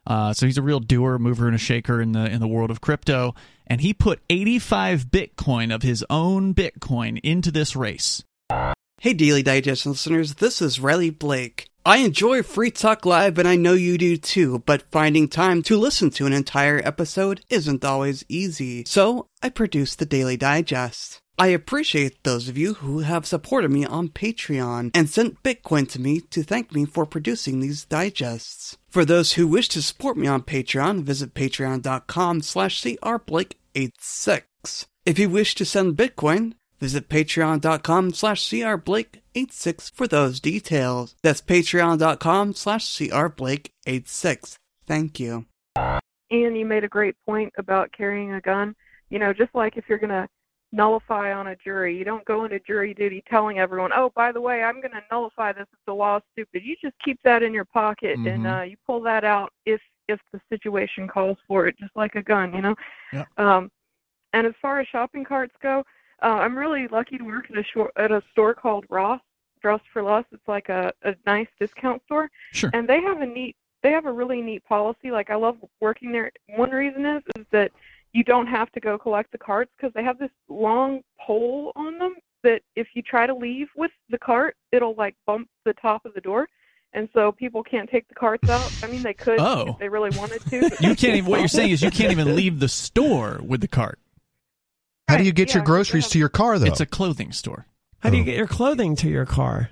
Uh, 0.06 0.32
so 0.32 0.46
he's 0.46 0.58
a 0.58 0.62
real 0.62 0.80
doer, 0.80 1.18
mover, 1.18 1.46
and 1.46 1.54
a 1.54 1.58
shaker 1.58 2.00
in 2.00 2.12
the 2.12 2.24
in 2.26 2.40
the 2.40 2.48
world 2.48 2.70
of 2.70 2.80
crypto. 2.80 3.34
And 3.66 3.80
he 3.80 3.94
put 3.94 4.20
85 4.28 5.06
Bitcoin 5.06 5.74
of 5.74 5.82
his 5.82 6.04
own 6.10 6.54
Bitcoin 6.54 7.20
into 7.22 7.50
this 7.50 7.76
race. 7.76 8.22
Hey, 9.00 9.14
Daily 9.14 9.42
Digest 9.42 9.86
listeners, 9.86 10.34
this 10.34 10.62
is 10.62 10.78
Riley 10.78 11.10
Blake. 11.10 11.68
I 11.84 11.98
enjoy 11.98 12.44
Free 12.44 12.70
Talk 12.70 13.04
Live, 13.04 13.38
and 13.38 13.48
I 13.48 13.56
know 13.56 13.72
you 13.72 13.98
do 13.98 14.16
too, 14.16 14.62
but 14.66 14.88
finding 14.92 15.26
time 15.26 15.62
to 15.62 15.76
listen 15.76 16.10
to 16.10 16.26
an 16.26 16.32
entire 16.32 16.80
episode 16.84 17.44
isn't 17.48 17.84
always 17.84 18.24
easy. 18.28 18.84
So, 18.86 19.26
I 19.42 19.48
produce 19.48 19.96
the 19.96 20.06
Daily 20.06 20.36
Digest. 20.36 21.21
I 21.38 21.48
appreciate 21.48 22.22
those 22.24 22.48
of 22.48 22.58
you 22.58 22.74
who 22.74 23.00
have 23.00 23.26
supported 23.26 23.70
me 23.70 23.86
on 23.86 24.10
Patreon 24.10 24.90
and 24.94 25.08
sent 25.08 25.42
Bitcoin 25.42 25.88
to 25.90 26.00
me 26.00 26.20
to 26.30 26.42
thank 26.42 26.72
me 26.72 26.84
for 26.84 27.06
producing 27.06 27.60
these 27.60 27.84
digests. 27.84 28.76
For 28.88 29.04
those 29.04 29.32
who 29.32 29.46
wish 29.48 29.68
to 29.70 29.82
support 29.82 30.16
me 30.16 30.26
on 30.26 30.42
Patreon, 30.42 31.02
visit 31.02 31.32
patreon.com 31.34 32.42
slash 32.42 32.82
crblake86. 32.82 34.42
If 35.06 35.18
you 35.18 35.30
wish 35.30 35.54
to 35.56 35.64
send 35.64 35.96
Bitcoin, 35.96 36.52
visit 36.78 37.08
patreon.com 37.08 38.12
slash 38.12 38.42
crblake86 38.48 39.92
for 39.92 40.06
those 40.06 40.38
details. 40.38 41.16
That's 41.22 41.40
patreon.com 41.40 42.52
slash 42.54 42.84
crblake86. 42.84 44.56
Thank 44.86 45.18
you. 45.18 45.46
Ian, 46.30 46.56
you 46.56 46.66
made 46.66 46.84
a 46.84 46.88
great 46.88 47.16
point 47.26 47.52
about 47.56 47.92
carrying 47.92 48.32
a 48.32 48.40
gun. 48.40 48.74
You 49.10 49.18
know, 49.18 49.32
just 49.32 49.54
like 49.54 49.76
if 49.76 49.84
you're 49.88 49.98
going 49.98 50.10
to 50.10 50.28
nullify 50.72 51.32
on 51.32 51.48
a 51.48 51.56
jury, 51.56 51.96
you 51.96 52.04
don't 52.04 52.24
go 52.24 52.44
into 52.44 52.58
jury 52.60 52.94
duty 52.94 53.22
telling 53.28 53.58
everyone, 53.58 53.92
"Oh, 53.94 54.10
by 54.16 54.32
the 54.32 54.40
way, 54.40 54.62
I'm 54.62 54.80
going 54.80 54.92
to 54.92 55.02
nullify 55.10 55.52
this 55.52 55.66
if 55.72 55.78
the 55.86 55.94
law 55.94 56.16
is 56.16 56.22
stupid." 56.32 56.62
You 56.64 56.76
just 56.82 56.96
keep 57.04 57.20
that 57.22 57.42
in 57.42 57.52
your 57.52 57.64
pocket 57.66 58.18
and 58.18 58.44
Mhm. 58.44 58.60
uh, 58.60 58.62
you 58.62 58.76
pull 58.86 59.00
that 59.02 59.24
out 59.24 59.52
if 59.66 59.80
if 60.08 60.18
the 60.32 60.40
situation 60.48 61.06
calls 61.06 61.38
for 61.46 61.66
it, 61.68 61.78
just 61.78 61.94
like 61.94 62.16
a 62.16 62.22
gun, 62.22 62.52
you 62.54 62.60
know. 62.60 62.74
Yeah. 63.12 63.24
Um, 63.36 63.70
and 64.32 64.46
as 64.46 64.54
far 64.60 64.80
as 64.80 64.88
shopping 64.88 65.24
carts 65.24 65.54
go, 65.62 65.84
uh, 66.22 66.38
I'm 66.40 66.58
really 66.58 66.88
lucky 66.88 67.18
to 67.18 67.24
work 67.24 67.50
at 67.50 67.56
a 67.56 67.62
short, 67.62 67.92
at 67.96 68.10
a 68.10 68.20
store 68.32 68.52
called 68.52 68.84
Ross. 68.90 69.20
Ross 69.62 69.80
for 69.92 70.02
Less. 70.02 70.24
It's 70.32 70.48
like 70.48 70.68
a, 70.70 70.92
a 71.04 71.14
nice 71.24 71.46
discount 71.60 72.02
store 72.04 72.28
Sure. 72.52 72.70
and 72.74 72.88
they 72.88 73.00
have 73.00 73.20
a 73.20 73.26
neat 73.26 73.54
they 73.82 73.92
have 73.92 74.06
a 74.06 74.12
really 74.12 74.40
neat 74.42 74.64
policy 74.64 75.10
like 75.10 75.28
i 75.30 75.34
love 75.34 75.56
working 75.80 76.12
there 76.12 76.30
one 76.56 76.70
reason 76.70 77.04
is 77.06 77.22
is 77.36 77.46
that 77.50 77.70
you 78.12 78.22
don't 78.24 78.46
have 78.46 78.70
to 78.72 78.80
go 78.80 78.98
collect 78.98 79.32
the 79.32 79.38
carts 79.38 79.70
because 79.76 79.92
they 79.94 80.02
have 80.04 80.18
this 80.18 80.30
long 80.48 81.00
pole 81.24 81.72
on 81.76 81.98
them 81.98 82.14
that 82.42 82.60
if 82.76 82.88
you 82.94 83.02
try 83.02 83.26
to 83.26 83.34
leave 83.34 83.68
with 83.76 83.90
the 84.10 84.18
cart 84.18 84.56
it'll 84.72 84.94
like 84.96 85.14
bump 85.26 85.48
the 85.64 85.72
top 85.74 86.04
of 86.04 86.12
the 86.14 86.20
door 86.20 86.48
and 86.92 87.08
so 87.14 87.32
people 87.32 87.62
can't 87.62 87.88
take 87.88 88.06
the 88.08 88.14
carts 88.14 88.48
out 88.50 88.70
i 88.82 88.86
mean 88.86 89.02
they 89.02 89.14
could 89.14 89.38
Oh. 89.40 89.68
if 89.70 89.78
they 89.78 89.88
really 89.88 90.16
wanted 90.18 90.42
to 90.50 90.60
but 90.68 90.80
You 90.80 90.94
can't 90.96 91.16
even. 91.16 91.30
What 91.30 91.38
you're 91.40 91.48
saying 91.48 91.70
is 91.70 91.82
you 91.82 91.90
can't 91.90 92.12
even 92.12 92.34
leave 92.36 92.60
the 92.60 92.68
store 92.68 93.40
with 93.42 93.60
the 93.60 93.68
cart. 93.68 93.98
How 95.08 95.16
do 95.16 95.24
you 95.24 95.30
Right, 95.30 95.36
get 95.36 95.54
your 95.54 95.62
groceries 95.62 96.06
yeah. 96.06 96.12
to 96.12 96.18
your 96.18 96.28
car 96.28 96.58
though? 96.58 96.66
It's 96.66 96.80
a 96.80 96.86
clothing 96.86 97.32
store. 97.32 97.66
How 98.00 98.10
do 98.10 98.16
you 98.16 98.22
Oh. 98.22 98.26
get 98.26 98.36
your 98.36 98.46
clothing 98.46 98.96
to 98.96 99.08
your 99.08 99.26
car? 99.26 99.70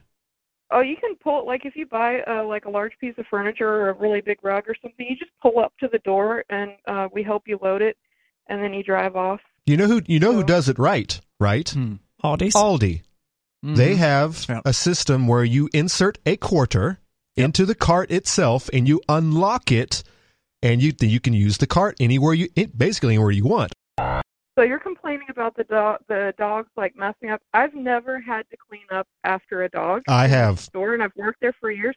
Oh, 0.70 0.80
you 0.80 0.96
can 0.96 1.16
pull 1.16 1.44
like 1.46 1.64
if 1.66 1.74
you 1.76 1.86
buy 1.86 2.20
uh, 2.22 2.44
like 2.44 2.64
a 2.66 2.70
large 2.70 2.92
piece 3.00 3.14
of 3.18 3.26
furniture 3.28 3.68
or 3.68 3.90
a 3.90 3.94
really 3.94 4.20
big 4.20 4.38
rug 4.42 4.64
or 4.68 4.76
something, 4.80 5.04
you 5.08 5.16
just 5.16 5.32
pull 5.42 5.58
up 5.58 5.72
to 5.80 5.88
the 5.88 5.98
door 6.00 6.44
and 6.48 6.70
uh, 6.86 7.08
we 7.12 7.22
help 7.24 7.42
you 7.48 7.58
load 7.60 7.82
it, 7.82 7.96
and 8.50 8.62
then 8.62 8.74
you 8.74 8.82
drive 8.82 9.16
off. 9.16 9.40
you 9.66 9.76
know 9.78 9.86
who 9.86 10.02
you 10.06 10.18
know 10.18 10.32
who 10.32 10.42
does 10.44 10.68
it 10.68 10.78
right, 10.78 11.20
right? 11.38 11.68
Hmm. 11.70 11.94
Aldi's. 12.22 12.54
Aldi. 12.54 13.02
They 13.62 13.94
Mhm. 13.94 13.98
have 13.98 14.46
Yeah. 14.48 14.60
a 14.64 14.72
system 14.72 15.26
where 15.28 15.44
you 15.44 15.68
insert 15.72 16.18
a 16.26 16.36
quarter 16.36 16.98
into 17.36 17.64
the 17.64 17.74
cart 17.74 18.10
itself 18.10 18.68
and 18.72 18.88
you 18.88 19.00
unlock 19.08 19.70
it 19.70 20.02
and 20.62 20.82
you 20.82 20.92
you 21.00 21.20
can 21.20 21.32
use 21.34 21.58
the 21.58 21.66
cart 21.66 21.96
anywhere 22.00 22.34
you 22.34 22.48
basically 22.76 23.14
anywhere 23.14 23.30
you 23.30 23.44
want. 23.44 23.72
So 24.58 24.64
you're 24.64 24.78
complaining 24.80 25.28
about 25.30 25.56
the 25.56 25.64
dog, 25.64 26.00
the 26.08 26.34
dogs 26.36 26.68
like 26.76 26.94
messing 26.96 27.30
up. 27.30 27.40
I've 27.54 27.74
never 27.74 28.20
had 28.20 28.44
to 28.50 28.56
clean 28.68 28.84
up 28.90 29.06
after 29.24 29.62
a 29.62 29.68
dog. 29.70 30.02
I 30.08 30.26
have. 30.26 30.58
store, 30.60 30.92
and 30.94 31.02
I've 31.02 31.14
worked 31.16 31.40
there 31.40 31.54
for 31.60 31.70
years. 31.70 31.94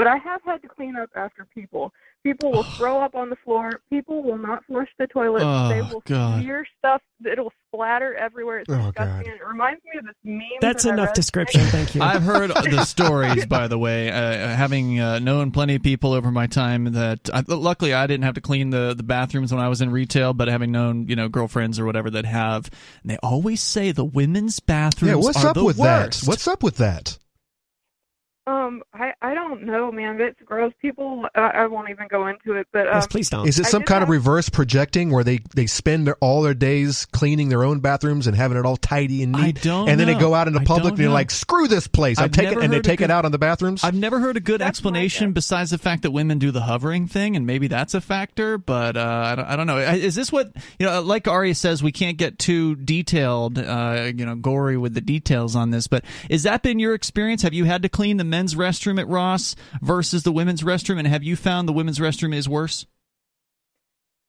But 0.00 0.06
I 0.06 0.16
have 0.16 0.40
had 0.46 0.62
to 0.62 0.68
clean 0.68 0.96
up 0.96 1.10
after 1.14 1.44
people. 1.54 1.92
People 2.22 2.52
will 2.52 2.62
throw 2.78 3.02
up 3.02 3.14
on 3.14 3.28
the 3.28 3.36
floor. 3.36 3.80
People 3.90 4.22
will 4.22 4.38
not 4.38 4.64
flush 4.64 4.88
the 4.98 5.06
toilet. 5.06 5.42
Oh, 5.44 5.68
they 5.68 5.82
will 5.82 6.02
God. 6.06 6.40
smear 6.42 6.66
stuff. 6.78 7.02
It'll 7.30 7.52
splatter 7.68 8.14
everywhere. 8.14 8.60
It's 8.60 8.70
Oh, 8.70 8.76
disgusting. 8.76 9.26
God. 9.30 9.40
It 9.40 9.46
reminds 9.46 9.84
me 9.84 9.98
of 9.98 10.06
this 10.06 10.14
meme. 10.24 10.40
That's 10.62 10.84
that 10.84 10.94
enough 10.94 11.12
description. 11.12 11.60
Thank 11.66 11.94
you. 11.94 12.00
I've 12.00 12.22
heard 12.22 12.48
the 12.50 12.82
stories, 12.86 13.44
by 13.44 13.68
the 13.68 13.78
way, 13.78 14.10
uh, 14.10 14.48
having 14.56 14.98
uh, 14.98 15.18
known 15.18 15.50
plenty 15.50 15.74
of 15.74 15.82
people 15.82 16.14
over 16.14 16.30
my 16.30 16.46
time 16.46 16.92
that 16.92 17.28
I, 17.34 17.44
luckily 17.46 17.92
I 17.92 18.06
didn't 18.06 18.24
have 18.24 18.36
to 18.36 18.40
clean 18.40 18.70
the, 18.70 18.94
the 18.96 19.02
bathrooms 19.02 19.52
when 19.52 19.60
I 19.60 19.68
was 19.68 19.82
in 19.82 19.90
retail, 19.90 20.32
but 20.32 20.48
having 20.48 20.72
known 20.72 21.08
you 21.08 21.16
know 21.16 21.28
girlfriends 21.28 21.78
or 21.78 21.84
whatever 21.84 22.08
that 22.08 22.24
have, 22.24 22.70
and 23.02 23.10
they 23.10 23.18
always 23.22 23.60
say 23.60 23.92
the 23.92 24.04
women's 24.06 24.60
bathrooms 24.60 25.10
Yeah, 25.10 25.16
what's 25.16 25.44
are 25.44 25.48
up 25.48 25.54
the 25.54 25.64
with 25.64 25.76
worst. 25.76 26.22
that? 26.22 26.26
What's 26.28 26.48
up 26.48 26.62
with 26.62 26.78
that? 26.78 27.18
Um, 28.46 28.82
I 28.94 29.12
I 29.20 29.34
don't 29.34 29.64
know, 29.64 29.92
man. 29.92 30.20
It's 30.20 30.40
gross. 30.44 30.72
People, 30.80 31.26
I, 31.34 31.40
I 31.40 31.66
won't 31.66 31.90
even 31.90 32.08
go 32.08 32.26
into 32.26 32.54
it. 32.54 32.66
But 32.72 32.88
um, 32.88 32.94
yes, 32.94 33.06
please 33.06 33.28
don't. 33.28 33.46
Is 33.46 33.58
it 33.58 33.66
some 33.66 33.82
did 33.82 33.88
kind 33.88 34.02
of 34.02 34.08
reverse 34.08 34.48
projecting 34.48 35.10
where 35.10 35.22
they 35.22 35.40
they 35.54 35.66
spend 35.66 36.06
their, 36.06 36.16
all 36.16 36.40
their 36.40 36.54
days 36.54 37.06
cleaning 37.06 37.50
their 37.50 37.62
own 37.64 37.80
bathrooms 37.80 38.26
and 38.26 38.34
having 38.34 38.56
it 38.56 38.64
all 38.64 38.78
tidy 38.78 39.22
and 39.22 39.32
neat, 39.32 39.58
I 39.58 39.60
don't 39.60 39.88
and 39.88 40.00
then 40.00 40.06
they 40.06 40.14
go 40.14 40.34
out 40.34 40.48
into 40.48 40.60
public 40.60 40.92
and 40.92 40.98
they're 40.98 41.08
know. 41.08 41.14
like, 41.14 41.30
"Screw 41.30 41.68
this 41.68 41.86
place! 41.86 42.18
I'm 42.18 42.24
I've 42.24 42.32
taking," 42.32 42.62
and 42.62 42.72
they 42.72 42.76
heard 42.76 42.86
a 42.86 42.88
take 42.88 43.02
it 43.02 43.10
out 43.10 43.26
on 43.26 43.32
the 43.32 43.38
bathrooms. 43.38 43.84
I've 43.84 43.94
never 43.94 44.18
heard 44.18 44.38
a 44.38 44.40
good 44.40 44.62
That's 44.62 44.70
explanation 44.70 45.32
besides 45.32 45.70
the 45.70 45.78
fact 45.78 46.02
that 46.02 46.10
women 46.10 46.38
do 46.38 46.50
the 46.50 46.62
hovering 46.62 47.06
thing, 47.06 47.36
and 47.36 47.46
maybe 47.46 47.68
that's 47.68 47.92
a 47.92 48.00
factor. 48.00 48.56
But 48.56 48.96
uh, 48.96 49.00
I, 49.00 49.34
don't, 49.34 49.44
I 49.44 49.56
don't 49.56 49.66
know. 49.66 49.78
Is 49.78 50.14
this 50.14 50.32
what 50.32 50.56
you 50.78 50.86
know? 50.86 51.02
Like 51.02 51.28
Arya 51.28 51.54
says, 51.54 51.82
we 51.82 51.92
can't 51.92 52.16
get 52.16 52.38
too 52.38 52.74
detailed, 52.76 53.58
uh, 53.58 54.10
you 54.14 54.24
know, 54.24 54.34
gory 54.34 54.78
with 54.78 54.94
the 54.94 55.02
details 55.02 55.54
on 55.54 55.70
this. 55.70 55.86
But 55.88 56.04
has 56.30 56.44
that 56.44 56.62
been 56.62 56.78
your 56.78 56.94
experience? 56.94 57.42
Have 57.42 57.54
you 57.54 57.64
had 57.64 57.82
to 57.82 57.88
clean 57.90 58.16
the 58.16 58.29
men's 58.30 58.54
restroom 58.54 58.98
at 58.98 59.08
Ross 59.08 59.54
versus 59.82 60.22
the 60.22 60.32
women's 60.32 60.62
restroom, 60.62 60.98
and 60.98 61.06
have 61.06 61.22
you 61.22 61.36
found 61.36 61.68
the 61.68 61.72
women's 61.72 61.98
restroom 61.98 62.34
is 62.34 62.48
worse? 62.48 62.86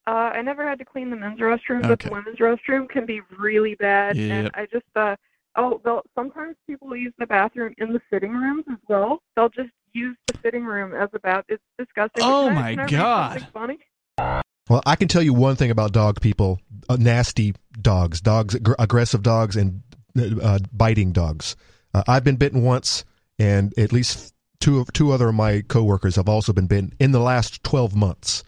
Uh, 0.08 0.32
I 0.34 0.42
never 0.42 0.68
had 0.68 0.80
to 0.80 0.86
clean 0.86 1.12
the 1.12 1.16
men's 1.16 1.40
restroom, 1.40 1.84
but 1.84 2.00
the 2.00 2.10
women's 2.10 2.40
restroom 2.40 2.90
can 2.90 3.06
be 3.06 3.22
really 3.40 3.76
bad. 3.76 4.18
Yep. 4.18 4.32
And 4.32 4.52
I 4.56 4.66
just, 4.66 4.86
uh, 4.96 5.16
oh, 5.56 5.80
they'll, 5.86 6.02
sometimes 6.16 6.56
people 6.68 6.96
use 6.96 7.14
the 7.20 7.28
bathroom 7.28 7.74
in 7.78 7.94
the 7.94 8.02
sitting 8.12 8.34
rooms 8.34 8.66
as 8.70 8.80
well. 8.90 9.22
They'll 9.36 9.50
just 9.50 9.70
use 9.94 10.18
the 10.28 10.38
sitting 10.44 10.66
room 10.66 10.96
as 10.96 11.10
a 11.14 11.20
bath. 11.20 11.46
It's 11.50 11.64
disgusting. 11.78 12.24
Oh, 12.24 12.48
Can 12.48 12.56
my 12.56 12.84
I 12.84 12.88
God. 12.88 13.48
Funny. 13.54 13.78
Well, 14.70 14.82
I 14.86 14.96
can 14.96 15.08
tell 15.08 15.22
you 15.22 15.34
one 15.34 15.56
thing 15.56 15.70
about 15.70 15.92
dog 15.92 16.22
people: 16.22 16.60
uh, 16.90 16.96
nasty 17.00 17.54
dogs, 17.80 18.22
dogs, 18.22 18.56
aggr- 18.56 18.76
aggressive 18.80 19.22
dogs, 19.22 19.56
and 19.56 19.84
uh, 20.18 20.60
biting 20.72 21.12
dogs. 21.12 21.56
Uh, 21.94 22.04
I've 22.08 22.24
been 22.24 22.38
bitten 22.38 22.64
once, 22.64 23.04
and 23.40 23.74
at 23.78 23.92
least 23.92 24.34
two 24.60 24.80
of 24.80 24.92
two 24.94 25.12
other 25.12 25.30
of 25.30 25.36
my 25.36 25.62
coworkers 25.62 26.16
have 26.16 26.30
also 26.30 26.54
been 26.54 26.68
bitten 26.68 26.94
in 27.00 27.12
the 27.12 27.20
last 27.20 27.64
twelve 27.64 27.96
months. 27.96 28.44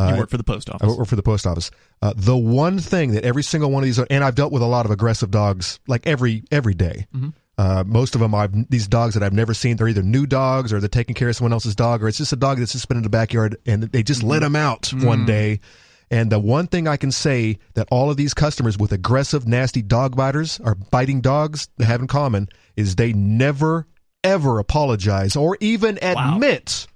You 0.00 0.06
Uh, 0.06 0.16
work 0.18 0.30
for 0.30 0.36
the 0.38 0.42
post 0.44 0.68
I 0.70 0.74
office. 0.74 0.96
work 0.96 1.06
for 1.06 1.16
the 1.16 1.22
post 1.22 1.46
office. 1.46 1.70
Uh, 2.00 2.12
the 2.16 2.36
one 2.36 2.78
thing 2.80 3.12
that 3.12 3.24
every 3.24 3.44
single 3.44 3.70
one 3.70 3.82
of 3.82 3.86
these, 3.86 3.98
and 3.98 4.24
I've 4.24 4.34
dealt 4.34 4.50
with 4.52 4.62
a 4.62 4.66
lot 4.66 4.84
of 4.84 4.90
aggressive 4.90 5.30
dogs, 5.30 5.78
like 5.86 6.06
every 6.06 6.42
every 6.50 6.74
day. 6.74 7.06
Mhm. 7.14 7.32
Uh, 7.58 7.84
most 7.86 8.14
of 8.16 8.20
them 8.20 8.34
are 8.34 8.48
these 8.70 8.88
dogs 8.88 9.14
that 9.14 9.22
I've 9.22 9.34
never 9.34 9.54
seen. 9.54 9.76
They're 9.76 9.86
either 9.86 10.02
new 10.02 10.26
dogs 10.26 10.72
or 10.72 10.80
they're 10.80 10.88
taking 10.88 11.14
care 11.14 11.28
of 11.28 11.36
someone 11.36 11.52
else's 11.52 11.76
dog, 11.76 12.02
or 12.02 12.08
it's 12.08 12.18
just 12.18 12.32
a 12.32 12.36
dog 12.36 12.58
that's 12.58 12.72
just 12.72 12.88
been 12.88 12.96
in 12.96 13.02
the 13.04 13.10
backyard 13.10 13.56
and 13.66 13.84
they 13.84 14.02
just 14.02 14.22
let 14.22 14.42
him 14.42 14.56
out 14.56 14.92
one 15.02 15.26
day. 15.26 15.60
And 16.10 16.32
the 16.32 16.38
one 16.40 16.66
thing 16.66 16.88
I 16.88 16.96
can 16.96 17.12
say 17.12 17.58
that 17.74 17.86
all 17.90 18.10
of 18.10 18.16
these 18.16 18.34
customers 18.34 18.78
with 18.78 18.90
aggressive, 18.90 19.46
nasty 19.46 19.82
dog 19.82 20.16
biters 20.16 20.60
or 20.64 20.74
biting 20.74 21.20
dogs 21.20 21.68
have 21.78 22.00
in 22.00 22.06
common 22.06 22.48
is 22.76 22.96
they 22.96 23.12
never, 23.12 23.86
ever 24.24 24.58
apologize 24.58 25.36
or 25.36 25.56
even 25.60 25.98
admit 26.02 26.86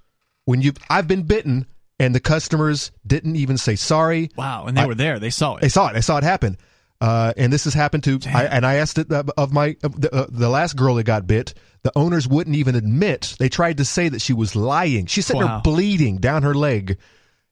when 0.45 0.61
you 0.61 0.73
I've 0.89 1.07
been 1.07 1.23
bitten 1.23 1.67
and 1.99 2.13
the 2.13 2.19
customers 2.19 2.91
didn't 3.05 3.35
even 3.35 3.57
say 3.57 3.75
sorry. 3.75 4.29
wow, 4.37 4.65
and 4.67 4.77
they 4.77 4.81
I- 4.81 4.85
were 4.85 4.95
there. 4.95 5.19
They 5.19 5.29
saw 5.29 5.55
it. 5.55 5.61
They 5.61 5.69
saw 5.69 5.87
it. 5.89 5.95
I 5.95 5.99
saw 6.01 6.17
it 6.17 6.23
happen. 6.23 6.57
Uh, 6.99 7.31
and 7.37 7.53
this 7.53 7.65
has 7.65 7.75
happened 7.75 8.03
to, 8.05 8.19
I, 8.33 8.45
and 8.45 8.65
I 8.65 8.75
asked 8.75 8.97
it 8.97 9.11
uh, 9.11 9.23
of 9.37 9.53
my 9.53 9.75
of 9.83 10.01
the, 10.01 10.11
uh, 10.13 10.25
the 10.29 10.49
last 10.49 10.75
girl 10.75 10.95
that 10.95 11.03
got 11.03 11.27
bit. 11.27 11.53
The 11.83 11.91
owners 11.95 12.27
wouldn't 12.27 12.55
even 12.55 12.73
admit. 12.75 13.35
They 13.37 13.49
tried 13.49 13.77
to 13.77 13.85
say 13.85 14.09
that 14.09 14.19
she 14.21 14.33
was 14.33 14.55
lying. 14.55 15.05
She 15.05 15.21
said 15.21 15.35
Wow. 15.35 15.47
there 15.47 15.61
bleeding 15.61 16.17
down 16.17 16.41
her 16.41 16.55
leg, 16.55 16.97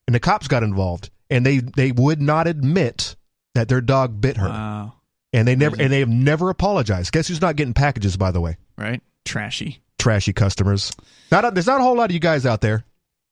and 0.08 0.16
the 0.16 0.20
cops 0.20 0.48
got 0.48 0.64
involved. 0.64 1.12
And 1.30 1.46
they 1.46 1.60
they 1.60 1.92
would 1.92 2.22
not 2.22 2.48
admit 2.48 3.16
that 3.54 3.68
their 3.70 3.82
dog 3.82 4.20
bit 4.20 4.38
her. 4.38 4.50
Wow. 4.50 4.94
And 5.32 5.48
they 5.48 5.56
never 5.56 5.76
and 5.80 5.92
they 5.94 6.00
have 6.00 6.10
never 6.10 6.50
apologized. 6.50 7.12
Guess 7.12 7.28
who's 7.28 7.42
not 7.42 7.56
getting 7.56 7.74
packages? 7.76 8.18
By 8.18 8.32
the 8.32 8.42
way, 8.42 8.58
Right? 8.78 9.02
Trashy. 9.26 9.82
trashy 10.00 10.32
customers. 10.34 10.92
Not 11.32 11.46
a, 11.46 11.52
there's 11.52 11.68
not 11.68 11.82
a 11.82 11.84
whole 11.84 11.98
lot 11.98 12.10
of 12.10 12.14
you 12.14 12.20
guys 12.20 12.46
out 12.46 12.62
there. 12.62 12.86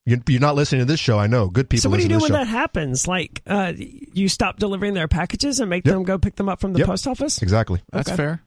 You, 0.05 0.21
you're 0.27 0.41
not 0.41 0.55
listening 0.55 0.81
to 0.81 0.85
this 0.85 0.99
show. 0.99 1.17
I 1.17 1.27
know. 1.27 1.47
Good 1.47 1.69
people 1.69 1.83
So 1.83 1.89
what 1.89 1.97
do 1.97 2.03
you 2.03 2.09
do 2.09 2.15
when 2.15 2.23
this 2.31 2.31
that 2.31 2.47
happens? 2.47 3.07
Like, 3.07 3.41
uh, 3.47 3.71
you 3.77 4.27
stop 4.27 4.59
delivering 4.59 4.93
their 4.95 5.07
packages 5.07 5.61
and 5.61 5.69
make 5.69 5.85
Yep. 5.85 5.93
them 5.93 6.03
go 6.03 6.17
pick 6.17 6.35
them 6.35 6.49
up 6.49 6.59
from 6.59 6.73
the 6.73 6.79
Yep. 6.79 6.87
post 6.87 7.07
office? 7.07 7.41
Exactly. 7.41 7.81
That's 7.93 8.09
Okay. 8.09 8.17
fair. 8.17 8.41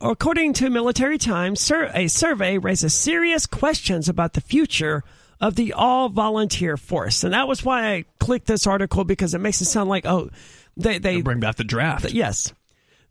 According 0.00 0.52
to 0.54 0.70
Military 0.70 1.18
Times, 1.18 1.60
sur- 1.60 1.90
a 1.92 2.06
survey 2.06 2.58
raises 2.58 2.94
serious 2.94 3.46
questions 3.46 4.08
about 4.08 4.34
the 4.34 4.40
future 4.40 5.02
of 5.40 5.56
the 5.56 5.72
all 5.72 6.08
volunteer 6.08 6.76
force. 6.76 7.24
And 7.24 7.32
that 7.34 7.48
was 7.48 7.64
why 7.64 7.92
I 7.94 8.04
clicked 8.20 8.46
this 8.46 8.66
article 8.66 9.02
because 9.04 9.34
it 9.34 9.40
makes 9.40 9.60
it 9.60 9.64
sound 9.64 9.88
like, 9.90 10.06
oh, 10.06 10.30
they, 10.76 10.98
they, 10.98 11.16
They 11.16 11.22
bring 11.22 11.40
back 11.40 11.56
the 11.56 11.64
draft. 11.64 12.12
Yes. 12.12 12.52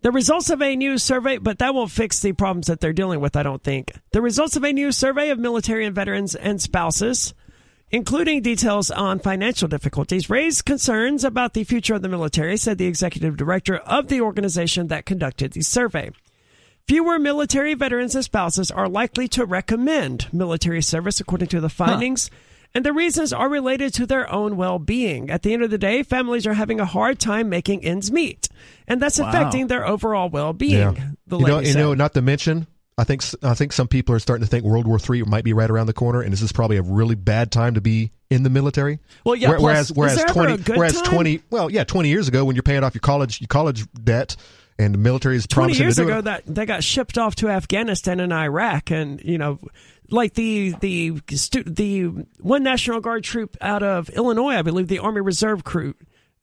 The 0.01 0.11
results 0.11 0.49
of 0.49 0.61
a 0.61 0.75
new 0.75 0.97
survey, 0.97 1.37
but 1.37 1.57
that 1.59 1.73
won't 1.73 1.91
fix 1.91 2.19
the 2.19 2.33
problems 2.33 2.67
that 2.67 2.79
they're 2.79 2.93
dealing 2.93 3.19
with, 3.19 3.35
I 3.35 3.43
don't 3.43 3.63
think. 3.63 3.93
The 4.11 4.21
results 4.21 4.55
of 4.55 4.63
a 4.63 4.71
new 4.71 4.91
survey 4.91 5.29
of 5.29 5.39
military 5.39 5.85
and 5.85 5.95
veterans 5.95 6.35
and 6.35 6.61
spouses, 6.61 7.33
including 7.89 8.41
details 8.41 8.91
on 8.91 9.19
financial 9.19 9.67
difficulties, 9.67 10.29
raised 10.29 10.65
concerns 10.65 11.23
about 11.23 11.53
the 11.53 11.63
future 11.63 11.95
of 11.95 12.03
the 12.03 12.09
military, 12.09 12.57
said 12.57 12.77
the 12.77 12.85
executive 12.85 13.37
director 13.37 13.77
of 13.77 14.07
the 14.07 14.21
organization 14.21 14.87
that 14.87 15.05
conducted 15.05 15.53
the 15.53 15.61
survey. 15.61 16.11
Fewer 16.87 17.19
military 17.19 17.73
veterans 17.73 18.15
and 18.15 18.23
spouses 18.23 18.71
are 18.71 18.87
likely 18.87 19.27
to 19.29 19.45
recommend 19.45 20.31
military 20.31 20.81
service, 20.81 21.19
according 21.19 21.49
to 21.49 21.59
the 21.59 21.69
findings. 21.69 22.29
And 22.77 22.85
the 22.85 22.93
reasons 22.93 23.33
are 23.33 23.49
related 23.49 23.91
to 23.95 24.05
their 24.05 24.31
own 24.31 24.55
well 24.55 24.77
being. 24.77 25.31
At 25.31 25.41
the 25.41 25.51
end 25.51 25.63
of 25.63 25.71
the 25.71 25.79
day, 25.79 26.03
families 26.03 26.45
are 26.45 26.53
having 26.53 26.79
a 26.79 26.85
hard 26.85 27.17
time 27.17 27.49
making 27.49 27.83
ends 27.83 28.11
meet. 28.11 28.49
And 28.87 29.01
that's 29.01 29.17
Wow. 29.19 29.29
affecting 29.29 29.65
their 29.65 29.83
overall 29.83 30.29
well 30.29 30.53
being. 30.53 31.15
The 31.25 31.39
you 31.39 31.47
know, 31.47 31.57
you 31.59 31.73
know, 31.73 31.95
not 31.95 32.13
to 32.13 32.21
mention, 32.21 32.67
I 32.95 33.03
think 33.03 33.23
I 33.41 33.55
think 33.55 33.73
some 33.73 33.87
people 33.87 34.13
are 34.13 34.19
starting 34.19 34.45
to 34.45 34.47
think 34.47 34.63
World 34.63 34.85
War 34.85 34.99
III 35.09 35.23
might 35.23 35.43
be 35.43 35.53
right 35.53 35.71
around 35.71 35.87
the 35.87 35.93
corner, 35.93 36.21
and 36.21 36.31
this 36.31 36.43
is 36.43 36.51
probably 36.51 36.77
a 36.77 36.83
really 36.83 37.15
bad 37.15 37.51
time 37.51 37.73
to 37.73 37.81
be 37.81 38.11
in 38.29 38.43
the 38.43 38.51
military. 38.51 38.99
Well, 39.25 39.35
yeah, 39.35 39.49
Where- 39.49 39.57
plus- 39.57 39.89
whereas 39.91 40.15
whereas 40.15 40.31
twenty 40.31 40.61
whereas 40.77 41.01
time? 41.01 41.05
twenty 41.11 41.41
well 41.49 41.71
yeah 41.71 41.83
twenty 41.83 42.09
years 42.09 42.27
ago 42.27 42.45
when 42.45 42.55
you're 42.55 42.61
paying 42.61 42.83
off 42.83 42.93
your 42.93 42.99
college 43.01 43.41
your 43.41 43.47
college 43.47 43.85
debt 44.03 44.35
and 44.79 44.93
the 44.93 44.99
military 44.99 45.35
is 45.35 45.47
20 45.47 45.73
years 45.73 45.95
to 45.95 46.03
do 46.03 46.07
ago 46.09 46.19
it. 46.19 46.25
that 46.25 46.43
they 46.45 46.67
got 46.67 46.83
shipped 46.83 47.17
off 47.17 47.33
to 47.37 47.49
Afghanistan 47.49 48.19
and 48.19 48.31
Iraq 48.31 48.91
and 48.91 49.19
you 49.23 49.39
know 49.39 49.57
like 50.09 50.33
the 50.33 50.73
the 50.79 51.21
stu- 51.31 51.63
the 51.63 52.03
one 52.39 52.63
National 52.63 52.99
Guard 52.99 53.23
troop 53.23 53.57
out 53.61 53.83
of 53.83 54.09
Illinois 54.09 54.55
I 54.55 54.61
believe 54.61 54.87
the 54.87 54.99
Army 54.99 55.21
Reserve 55.21 55.63
crew 55.63 55.93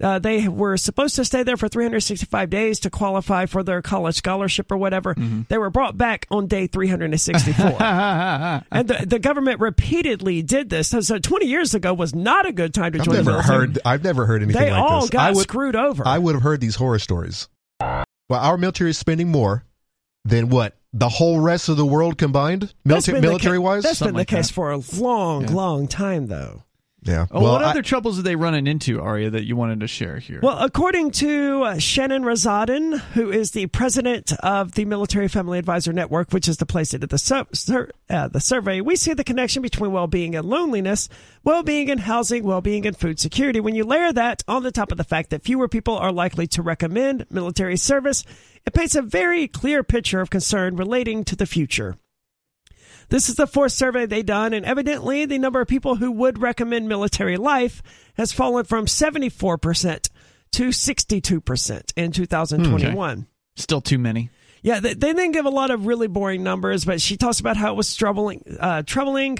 uh, 0.02 0.18
they 0.18 0.48
were 0.48 0.76
supposed 0.76 1.14
to 1.16 1.24
stay 1.24 1.44
there 1.44 1.56
for 1.56 1.68
365 1.68 2.50
days 2.50 2.80
to 2.80 2.90
qualify 2.90 3.46
for 3.46 3.62
their 3.62 3.80
college 3.80 4.16
scholarship 4.16 4.70
or 4.72 4.76
whatever. 4.76 5.14
Mm-hmm. 5.14 5.42
They 5.48 5.56
were 5.56 5.70
brought 5.70 5.96
back 5.96 6.26
on 6.30 6.48
day 6.48 6.66
364. 6.66 7.64
and 7.80 8.88
the, 8.88 9.06
the 9.06 9.18
government 9.20 9.60
repeatedly 9.60 10.42
did 10.42 10.68
this. 10.68 10.88
So, 10.88 11.00
so 11.00 11.18
20 11.18 11.46
years 11.46 11.74
ago 11.74 11.94
was 11.94 12.14
not 12.14 12.44
a 12.46 12.52
good 12.52 12.74
time 12.74 12.92
to 12.92 12.98
I've 12.98 13.04
join 13.04 13.14
the 13.14 13.22
never 13.22 13.30
military. 13.38 13.58
heard 13.58 13.78
I've 13.84 14.04
never 14.04 14.26
heard 14.26 14.42
anything 14.42 14.60
They 14.62 14.70
like 14.72 14.82
all 14.82 15.02
this. 15.02 15.10
got 15.10 15.28
I 15.28 15.30
would 15.30 15.42
screwed 15.42 15.76
over. 15.76 16.02
I 16.06 16.18
would 16.18 16.34
have 16.34 16.42
heard 16.42 16.60
these 16.60 16.74
horror 16.74 16.98
stories. 16.98 17.48
Well, 17.80 18.04
our 18.30 18.56
military 18.58 18.90
is 18.90 18.98
spending 18.98 19.30
more 19.30 19.64
than 20.24 20.48
what 20.48 20.76
the 20.96 21.08
whole 21.08 21.40
rest 21.40 21.68
of 21.68 21.76
the 21.76 21.84
world 21.84 22.16
combined, 22.18 22.72
military 22.84 23.20
the 23.20 23.26
ca- 23.26 23.30
military 23.30 23.58
wise. 23.58 23.82
That's 23.82 23.98
been 24.00 24.12
the 24.12 24.18
like 24.18 24.28
case 24.28 24.46
that. 24.48 24.54
for 24.54 24.70
a 24.70 24.80
long, 24.98 25.42
Yeah. 25.42 25.50
long 25.52 25.88
time, 25.88 26.28
though. 26.28 26.62
Yeah. 27.04 27.26
Oh, 27.30 27.40
well, 27.42 27.52
what 27.52 27.62
I- 27.64 27.70
other 27.70 27.82
troubles 27.82 28.18
are 28.18 28.22
they 28.22 28.34
running 28.34 28.66
into, 28.66 29.00
Arya, 29.00 29.30
that 29.30 29.44
you 29.44 29.56
wanted 29.56 29.80
to 29.80 29.86
share 29.86 30.18
here? 30.18 30.40
Well, 30.42 30.58
according 30.58 31.10
to 31.12 31.62
uh, 31.62 31.78
Shannon 31.78 32.22
Razsadin, 32.24 32.98
who 33.12 33.30
is 33.30 33.50
the 33.50 33.66
president 33.66 34.32
of 34.40 34.72
the 34.72 34.86
Military 34.86 35.28
Family 35.28 35.58
Advisor 35.58 35.92
Network, 35.92 36.32
which 36.32 36.48
is 36.48 36.56
the 36.56 36.66
place 36.66 36.92
that 36.92 36.98
did 37.00 37.10
the, 37.10 37.18
su- 37.18 37.46
sur- 37.52 37.90
uh, 38.08 38.28
the 38.28 38.40
survey, 38.40 38.80
we 38.80 38.96
see 38.96 39.12
the 39.12 39.22
connection 39.24 39.60
between 39.62 39.92
well-being 39.92 40.34
and 40.34 40.48
loneliness, 40.48 41.08
well-being 41.44 41.90
and 41.90 42.00
housing, 42.00 42.42
well-being 42.42 42.86
and 42.86 42.96
food 42.96 43.20
security. 43.20 43.60
When 43.60 43.74
you 43.74 43.84
layer 43.84 44.12
that 44.12 44.42
on 44.48 44.62
the 44.62 44.72
top 44.72 44.90
of 44.90 44.96
the 44.96 45.04
fact 45.04 45.28
that 45.30 45.42
fewer 45.42 45.68
people 45.68 45.96
are 45.98 46.10
likely 46.12 46.46
to 46.48 46.62
recommend 46.62 47.26
military 47.30 47.76
service, 47.76 48.24
it 48.66 48.72
paints 48.72 48.94
a 48.94 49.02
very 49.02 49.46
clear 49.46 49.82
picture 49.84 50.20
of 50.22 50.30
concern 50.30 50.76
relating 50.76 51.22
to 51.24 51.36
the 51.36 51.44
future. 51.46 51.96
This 53.08 53.28
is 53.28 53.36
the 53.36 53.46
fourth 53.46 53.72
survey 53.72 54.06
they've 54.06 54.24
done, 54.24 54.52
and 54.52 54.64
evidently 54.64 55.26
the 55.26 55.38
number 55.38 55.60
of 55.60 55.68
people 55.68 55.96
who 55.96 56.10
would 56.12 56.40
recommend 56.40 56.88
military 56.88 57.36
life 57.36 57.82
has 58.14 58.32
fallen 58.32 58.64
from 58.64 58.86
74% 58.86 60.08
to 60.52 60.68
62% 60.68 61.92
in 61.96 62.12
2021. 62.12 63.26
Still 63.56 63.80
too 63.80 63.98
many. 63.98 64.30
Yeah, 64.62 64.80
they, 64.80 64.94
they 64.94 65.12
didn't 65.12 65.32
give 65.32 65.44
a 65.44 65.50
lot 65.50 65.70
of 65.70 65.86
really 65.86 66.06
boring 66.08 66.42
numbers, 66.42 66.84
but 66.84 67.00
she 67.00 67.16
talks 67.16 67.38
about 67.38 67.56
how 67.56 67.72
it 67.72 67.76
was 67.76 67.94
troubling. 67.94 68.42
Uh, 68.58 68.82
troubling. 68.82 69.38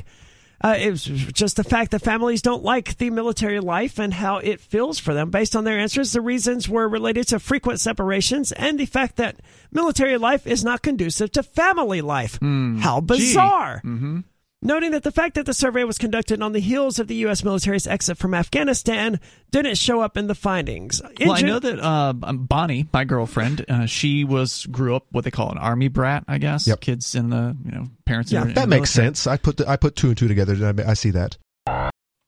Uh, 0.63 0.77
it 0.79 0.91
was 0.91 1.05
just 1.05 1.57
the 1.57 1.65
fact 1.65 1.91
that 1.91 2.01
families 2.01 2.41
don't 2.41 2.63
like 2.63 2.97
the 2.97 3.11
military 3.11 3.61
life 3.61 3.99
and 3.99 4.15
how 4.15 4.39
it 4.39 4.61
feels 4.61 4.99
for 4.99 5.13
them. 5.13 5.31
Based 5.31 5.55
on 5.57 5.65
their 5.65 5.79
answers, 5.79 6.13
the 6.13 6.21
reasons 6.21 6.69
were 6.69 6.89
related 6.89 7.29
to 7.29 7.39
frequent 7.39 7.81
separations 7.81 8.53
and 8.53 8.79
the 8.79 8.87
fact 8.87 9.17
that 9.17 9.37
military 9.73 10.17
life 10.17 10.47
is 10.47 10.65
not 10.65 10.81
conducive 10.83 11.33
to 11.33 11.43
family 11.43 12.01
life. 12.01 12.39
how 12.81 13.01
bizarre! 13.01 13.83
Mm-hmm. 13.85 14.21
Noting 14.67 14.93
that 14.93 15.03
the 15.03 15.13
fact 15.13 15.35
that 15.35 15.45
the 15.45 15.53
survey 15.53 15.85
was 15.85 15.99
conducted 15.99 16.41
on 16.41 16.53
the 16.53 16.59
heels 16.59 16.99
of 16.99 17.07
the 17.07 17.15
U.S. 17.17 17.45
military's 17.45 17.87
exit 17.87 18.17
from 18.17 18.33
Afghanistan 18.33 19.21
didn't 19.51 19.77
show 19.77 20.01
up 20.01 20.17
in 20.17 20.27
the 20.27 20.35
findings. 20.35 21.03
In 21.21 21.29
well, 21.29 21.37
I 21.37 21.43
know 21.43 21.59
that 21.59 21.79
uh, 21.79 22.15
um, 22.23 22.47
Bonnie, 22.47 22.89
my 22.91 23.05
girlfriend, 23.05 23.67
uh, 23.69 23.85
she 23.85 24.25
was 24.25 24.65
grew 24.65 24.97
up 24.97 25.05
what 25.11 25.25
they 25.25 25.31
call 25.31 25.53
an 25.53 25.59
army 25.59 25.89
brat, 25.89 26.25
I 26.27 26.39
guess. 26.39 26.67
Yep. 26.67 26.81
Kids 26.81 27.15
in 27.15 27.29
the 27.29 27.55
you 27.63 27.73
know 27.73 27.85
parents. 28.07 28.33
Yeah, 28.33 28.43
in 28.43 28.55
that 28.55 28.65
in 28.65 28.71
makes 28.71 28.91
sense. 28.91 29.27
I 29.27 29.37
put 29.37 29.59
the, 29.59 29.69
I 29.69 29.77
put 29.77 29.97
two 29.97 30.09
and 30.09 30.17
two 30.17 30.29
together. 30.29 30.55
and 30.55 30.81
I, 30.81 30.93
I 30.93 30.95
see 30.95 31.11
that. 31.11 31.37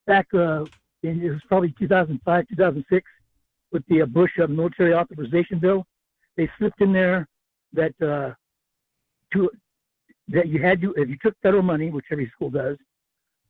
back 0.07 0.27
uh, 0.35 0.67
in 1.03 1.23
it 1.23 1.31
was 1.31 1.41
probably 1.49 1.75
2005, 1.79 2.49
2006, 2.49 3.07
with 3.73 3.83
the 3.89 4.03
uh, 4.03 4.07
Bush 4.07 4.33
uh, 4.43 4.47
military 4.47 4.93
authorization 4.93 5.59
bill. 5.59 5.87
They 6.37 6.51
slipped 6.59 6.83
in 6.83 6.93
there 6.93 7.27
that 7.73 7.95
uh, 8.03 8.35
to 9.33 9.51
that 10.29 10.49
you 10.49 10.61
had 10.61 10.81
to 10.83 10.93
if 10.97 11.09
you 11.09 11.17
took 11.23 11.35
federal 11.43 11.63
money, 11.63 11.91
which 11.91 12.07
every 12.11 12.29
school 12.35 12.51
does, 12.51 12.77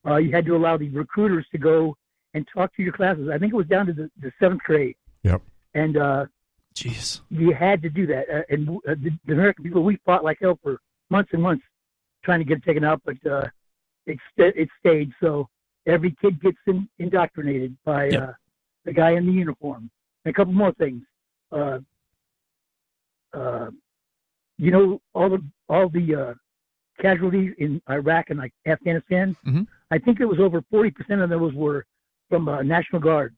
uh, 0.07 0.17
you 0.17 0.31
had 0.33 0.45
to 0.47 0.57
allow 0.57 0.77
the 0.77 0.89
recruiters 0.91 1.47
to 1.53 1.59
go 1.59 1.97
and 2.35 2.47
talk 2.53 2.75
to 2.77 2.83
your 2.83 2.93
classes. 2.93 3.29
I 3.33 3.39
think 3.39 3.53
it 3.53 3.57
was 3.57 3.67
down 3.67 3.87
to 3.87 3.93
the, 3.93 4.11
the 4.21 4.31
seventh 4.41 4.63
grade, 4.63 4.97
Yep. 5.23 5.43
and 5.75 5.97
uh, 5.97 6.27
Jeez. 6.75 7.21
you 7.31 7.53
had 7.55 7.81
to 7.83 7.89
do 7.89 8.07
that. 8.09 8.29
Uh, 8.29 8.43
and 8.51 8.69
uh, 8.69 8.95
the, 9.03 9.11
the 9.27 9.33
American 9.33 9.65
people, 9.65 9.83
we 9.83 9.97
fought 10.05 10.23
like 10.23 10.39
hell 10.41 10.59
for 10.63 10.79
months 11.11 11.31
and 11.33 11.43
months 11.43 11.65
trying 12.23 12.41
to 12.41 12.45
get 12.45 12.59
it 12.59 12.65
taken 12.65 12.85
out, 12.85 13.01
but 13.05 13.17
uh, 13.31 13.45
it 14.07 14.19
st- 14.33 14.57
it 14.57 14.69
stayed. 14.81 15.13
So 15.21 15.49
every 15.87 16.15
kid 16.21 16.41
gets 16.43 16.59
in- 16.67 16.89
indoctrinated 16.99 17.77
by 17.85 18.09
Yep. 18.09 18.23
uh, 18.23 18.33
the 18.85 18.93
guy 18.93 19.13
in 19.13 19.27
the 19.27 19.33
uniform. 19.33 19.91
And 20.25 20.33
a 20.33 20.37
couple 20.37 20.53
more 20.53 20.73
things. 20.73 21.03
Uh, 21.51 21.79
uh, 23.33 23.71
you 24.59 24.71
know, 24.71 25.01
all 25.15 25.29
the 25.31 25.43
all 25.69 25.89
the 25.89 26.15
uh, 26.15 26.35
casualties 27.01 27.55
in 27.59 27.81
Iraq 27.91 28.31
and 28.31 28.39
like 28.39 28.53
Afghanistan, 28.67 29.37
Mhm. 29.47 29.67
I 29.91 29.99
think 29.99 30.21
it 30.21 30.25
was 30.27 30.39
over 30.41 30.61
40% 30.73 31.23
of 31.23 31.31
those 31.31 31.53
were 31.55 31.87
from 32.29 32.49
uh, 32.49 32.63
National 32.63 33.01
Guard. 33.01 33.35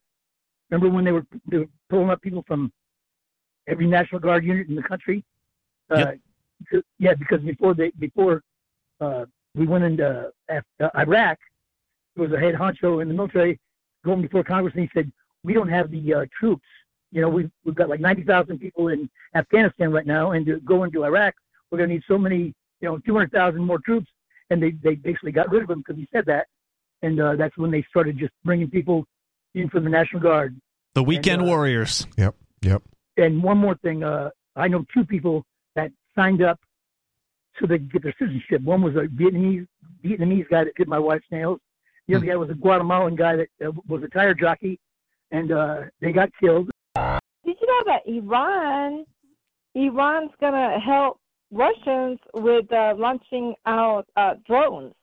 Remember 0.70 0.94
when 0.94 1.04
they 1.04 1.12
were, 1.12 1.26
they 1.50 1.58
were 1.58 1.68
pulling 1.90 2.10
up 2.10 2.20
people 2.22 2.42
from 2.46 2.72
every 3.66 3.86
National 3.86 4.20
Guard 4.20 4.44
unit 4.44 4.68
in 4.68 4.74
the 4.74 4.82
country? 4.82 5.24
Uh, 5.90 6.12
c- 6.70 6.82
yeah, 6.98 7.14
because 7.14 7.40
before 7.42 7.74
they 7.74 7.90
before 7.98 8.42
uh, 9.00 9.24
we 9.54 9.66
went 9.66 9.84
into 9.84 10.30
Af- 10.48 10.64
uh, 10.80 10.90
Iraq, 10.96 11.38
there 12.14 12.24
was 12.26 12.32
a 12.32 12.38
head 12.40 12.54
honcho 12.54 13.00
in 13.02 13.08
the 13.08 13.14
military 13.14 13.58
going 14.04 14.22
before 14.22 14.44
Congress, 14.44 14.74
and 14.74 14.82
he 14.84 14.90
said, 14.92 15.10
"We 15.44 15.52
don't 15.54 15.68
have 15.68 15.90
the 15.90 16.14
uh, 16.14 16.26
troops. 16.38 16.66
You 17.10 17.22
know, 17.22 17.28
we've 17.30 17.50
we've 17.64 17.74
got 17.74 17.88
like 17.88 18.00
90,000 18.00 18.58
people 18.58 18.88
in 18.88 19.08
Afghanistan 19.34 19.90
right 19.92 20.06
now, 20.06 20.32
and 20.32 20.44
to 20.46 20.60
go 20.60 20.84
into 20.84 21.04
Iraq, 21.04 21.34
we're 21.70 21.78
going 21.78 21.88
to 21.88 21.94
need 21.94 22.04
so 22.06 22.18
many, 22.18 22.54
you 22.80 22.88
know, 22.88 22.98
200,000 22.98 23.62
more 23.62 23.78
troops." 23.78 24.08
And 24.50 24.62
they 24.62 24.70
they 24.70 24.94
basically 24.94 25.32
got 25.32 25.50
rid 25.50 25.62
of 25.62 25.70
him 25.70 25.78
because 25.78 25.96
he 25.96 26.08
said 26.12 26.24
that, 26.26 26.46
and 27.02 27.20
uh, 27.20 27.36
that's 27.36 27.56
when 27.56 27.70
they 27.70 27.84
started 27.90 28.18
just 28.18 28.32
bringing 28.44 28.70
people 28.70 29.04
in 29.54 29.68
from 29.68 29.84
the 29.84 29.90
National 29.90 30.22
Guard. 30.22 30.58
The 30.94 31.02
Weekend 31.02 31.42
uh, 31.42 31.46
Warriors. 31.46 32.06
Yep. 32.16 32.34
Yep. 32.62 32.82
And 33.16 33.42
one 33.42 33.58
more 33.58 33.76
thing, 33.76 34.02
uh, 34.02 34.30
I 34.56 34.68
know 34.68 34.84
two 34.94 35.04
people 35.04 35.44
that 35.74 35.90
signed 36.14 36.42
up 36.42 36.58
so 37.58 37.66
they 37.66 37.78
could 37.78 37.92
get 37.92 38.02
their 38.02 38.14
citizenship. 38.18 38.62
One 38.62 38.82
was 38.82 38.94
a 38.96 39.06
Vietnamese 39.08 39.66
Vietnamese 40.04 40.48
guy 40.48 40.64
that 40.64 40.74
did 40.76 40.88
my 40.88 40.98
wife's 40.98 41.26
nails. 41.30 41.60
The 42.06 42.14
other 42.14 42.26
guy 42.26 42.36
was 42.36 42.50
a 42.50 42.54
Guatemalan 42.54 43.16
guy 43.16 43.36
that 43.36 43.48
uh, 43.64 43.72
was 43.86 44.02
a 44.02 44.08
tire 44.08 44.34
jockey, 44.34 44.78
and 45.30 45.52
uh, 45.52 45.82
they 46.00 46.12
got 46.12 46.30
killed. 46.40 46.70
Did 46.96 47.56
you 47.60 47.66
know 47.66 47.82
that 47.86 48.06
Iran, 48.06 49.04
Iran's 49.74 50.30
gonna 50.40 50.78
help 50.80 51.20
Russians 51.50 52.18
with 52.34 52.70
uh, 52.72 52.94
launching 52.96 53.54
out 53.66 54.06
uh, 54.16 54.34
drones 54.46 54.94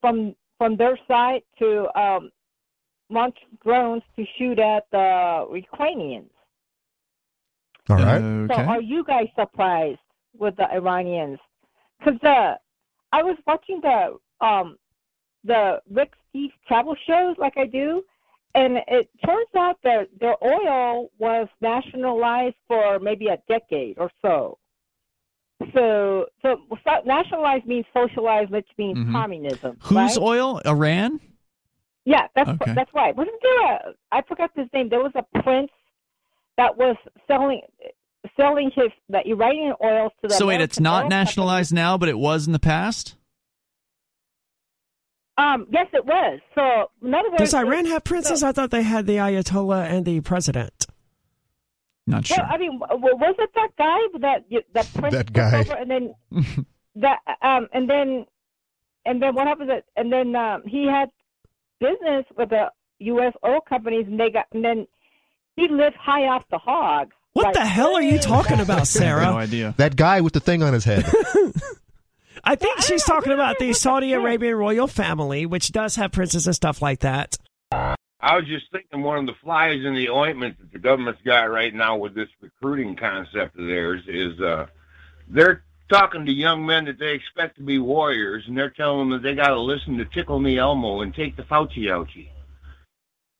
from 0.00 0.34
from 0.58 0.76
their 0.76 0.98
side 1.06 1.42
to 1.58 1.86
um, 2.00 2.30
launch 3.10 3.36
drones 3.62 4.02
to 4.16 4.24
shoot 4.38 4.58
at 4.58 4.86
the 4.90 5.46
Ukrainians. 5.52 6.30
All 7.90 7.96
right. 7.98 8.22
So 8.48 8.54
Okay. 8.54 8.64
are 8.64 8.80
you 8.80 9.04
guys 9.04 9.28
surprised 9.38 10.00
with 10.36 10.56
the 10.56 10.70
Iranians? 10.72 11.38
Because 11.98 12.22
uh, 12.22 12.54
I 13.12 13.22
was 13.22 13.36
watching 13.46 13.80
the 13.82 14.18
um, 14.40 14.76
the 15.44 15.80
Rick 15.90 16.12
Steve 16.28 16.50
travel 16.66 16.96
shows 17.06 17.36
like 17.38 17.56
I 17.56 17.66
do, 17.66 18.02
and 18.54 18.78
it 18.88 19.08
turns 19.24 19.48
out 19.56 19.78
that 19.84 20.08
their 20.20 20.36
oil 20.42 21.10
was 21.18 21.48
nationalized 21.60 22.56
for 22.66 22.98
maybe 22.98 23.28
a 23.28 23.38
decade 23.48 23.98
or 23.98 24.10
so. 24.22 24.58
So, 25.74 26.26
so 26.42 26.56
so 26.70 26.90
nationalized 27.04 27.66
means 27.66 27.86
socialized, 27.92 28.50
which 28.50 28.68
means 28.78 28.98
Mhm. 28.98 29.12
communism. 29.12 29.76
Whose 29.82 29.96
right? 29.96 30.18
oil? 30.18 30.60
Iran? 30.66 31.20
Yeah, 32.04 32.26
that's 32.34 32.50
Okay. 32.50 32.72
that's 32.74 32.92
right. 32.94 33.14
Wasn't 33.16 33.36
there 33.42 33.62
a? 33.72 33.94
I 34.12 34.22
forgot 34.22 34.50
his 34.54 34.68
name. 34.72 34.88
There 34.88 35.02
was 35.02 35.12
a 35.14 35.22
prince 35.42 35.70
that 36.56 36.76
was 36.76 36.96
selling 37.26 37.60
selling 38.36 38.70
his 38.74 38.90
the 39.08 39.26
Iranian 39.26 39.74
oils 39.82 40.12
to 40.22 40.28
the. 40.28 40.34
So 40.34 40.46
wait, 40.46 40.60
it's 40.60 40.80
not 40.80 41.04
oil 41.04 41.08
nationalized 41.10 41.72
now, 41.72 41.98
but 41.98 42.08
it 42.08 42.18
was 42.18 42.46
in 42.46 42.52
the 42.52 42.58
past? 42.58 43.16
Um, 45.38 45.66
yes, 45.70 45.86
it 45.92 46.04
was. 46.06 46.40
So 46.54 46.90
in 47.06 47.12
other 47.14 47.28
words, 47.30 47.38
Does 47.42 47.54
Iran 47.54 47.84
have 47.86 48.04
princes? 48.04 48.42
I 48.42 48.52
thought 48.52 48.70
they 48.70 48.82
had 48.82 49.06
the 49.06 49.16
Ayatollah 49.16 49.84
and 49.90 50.04
the 50.06 50.20
president. 50.20 50.85
Not 52.06 52.26
sure. 52.26 52.36
Well, 52.38 52.46
I 52.52 52.58
mean, 52.58 52.78
was 52.78 53.34
it 53.38 53.50
that 53.54 53.70
guy 53.78 53.98
that 54.20 54.44
that 54.74 54.94
prince 54.94 55.14
That 55.14 55.32
guy. 55.32 55.60
over 55.60 55.74
and 55.74 55.90
then 55.90 56.14
that 56.96 57.18
um 57.42 57.68
and 57.72 57.88
then 57.90 58.26
and 59.04 59.22
then 59.22 59.34
what 59.34 59.46
happened? 59.46 59.70
That, 59.70 59.84
and 59.96 60.12
then 60.12 60.34
um, 60.36 60.62
he 60.66 60.86
had 60.86 61.10
business 61.80 62.24
with 62.36 62.50
the 62.50 62.70
U.S. 63.00 63.32
oil 63.44 63.60
companies, 63.60 64.06
and 64.08 64.18
they 64.18 64.30
got 64.30 64.46
and 64.52 64.64
then 64.64 64.86
he 65.56 65.68
lived 65.68 65.96
high 65.96 66.26
off 66.26 66.44
the 66.50 66.58
hog. 66.58 67.12
What 67.32 67.46
Like, 67.46 67.54
the 67.54 67.66
hell 67.66 67.94
are 67.94 68.02
you 68.02 68.18
talking 68.18 68.56
back. 68.56 68.64
about, 68.64 68.74
I 68.76 68.78
have 68.80 68.88
Sarah? 68.88 69.24
no 69.26 69.36
idea. 69.38 69.74
That 69.76 69.94
guy 69.96 70.20
with 70.22 70.32
the 70.32 70.40
thing 70.40 70.62
on 70.62 70.72
his 70.72 70.84
head. 70.84 71.04
I 72.44 72.54
think 72.54 72.78
I 72.78 72.82
she's 72.82 73.02
don't 73.04 73.16
talking 73.16 73.32
about 73.32 73.58
the 73.58 73.72
Saudi? 73.72 74.12
Arabian 74.12 74.54
royal 74.54 74.86
family, 74.86 75.44
which 75.46 75.70
does 75.72 75.96
have 75.96 76.12
princes 76.12 76.46
and 76.46 76.54
stuff 76.56 76.80
like 76.80 77.00
that. 77.00 77.36
I 78.26 78.34
was 78.34 78.44
just 78.46 78.68
thinking 78.72 79.02
one 79.02 79.18
of 79.18 79.26
the 79.26 79.40
flies 79.40 79.84
in 79.84 79.94
the 79.94 80.08
ointment 80.08 80.58
that 80.58 80.72
the 80.72 80.80
government's 80.80 81.22
got 81.24 81.44
right 81.44 81.72
now 81.72 81.96
with 81.96 82.12
this 82.12 82.28
recruiting 82.40 82.96
concept 82.96 83.56
of 83.56 83.66
theirs 83.66 84.02
is 84.08 84.40
uh, 84.40 84.66
they're 85.28 85.62
talking 85.88 86.26
to 86.26 86.32
young 86.32 86.66
men 86.66 86.86
that 86.86 86.98
they 86.98 87.12
expect 87.12 87.56
to 87.58 87.62
be 87.62 87.78
warriors, 87.78 88.42
and 88.48 88.58
they're 88.58 88.70
telling 88.70 88.98
them 88.98 89.10
that 89.10 89.22
they 89.22 89.36
got 89.36 89.50
to 89.50 89.60
listen 89.60 89.96
to 89.98 90.04
Tickle 90.06 90.40
Me 90.40 90.58
Elmo 90.58 91.02
and 91.02 91.14
take 91.14 91.36
the 91.36 91.44
Fauci 91.44 91.84
ouchie. 91.84 92.30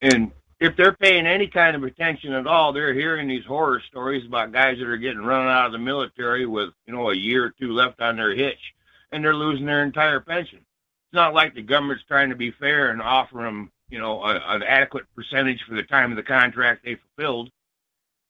And 0.02 0.30
if 0.60 0.76
they're 0.76 0.92
paying 0.92 1.26
any 1.26 1.48
kind 1.48 1.74
of 1.74 1.82
attention 1.82 2.32
at 2.32 2.46
all, 2.46 2.72
they're 2.72 2.94
hearing 2.94 3.26
these 3.26 3.44
horror 3.44 3.82
stories 3.88 4.24
about 4.24 4.52
guys 4.52 4.78
that 4.78 4.86
are 4.86 4.96
getting 4.96 5.18
run 5.18 5.48
out 5.48 5.66
of 5.66 5.72
the 5.72 5.78
military 5.78 6.46
with, 6.46 6.68
you 6.86 6.94
know, 6.94 7.10
a 7.10 7.16
year 7.16 7.46
or 7.46 7.50
two 7.50 7.72
left 7.72 8.00
on 8.00 8.14
their 8.14 8.36
hitch, 8.36 8.72
and 9.10 9.24
they're 9.24 9.34
losing 9.34 9.66
their 9.66 9.82
entire 9.82 10.20
pension. 10.20 10.58
It's 10.58 11.14
not 11.14 11.34
like 11.34 11.56
the 11.56 11.62
government's 11.62 12.04
trying 12.04 12.30
to 12.30 12.36
be 12.36 12.52
fair 12.52 12.90
and 12.92 13.02
offer 13.02 13.38
them, 13.38 13.72
you 13.88 13.98
know, 13.98 14.22
a, 14.22 14.40
an 14.48 14.62
adequate 14.62 15.04
percentage 15.14 15.60
for 15.68 15.74
the 15.74 15.82
time 15.82 16.10
of 16.10 16.16
the 16.16 16.22
contract 16.22 16.84
they 16.84 16.96
fulfilled. 16.96 17.50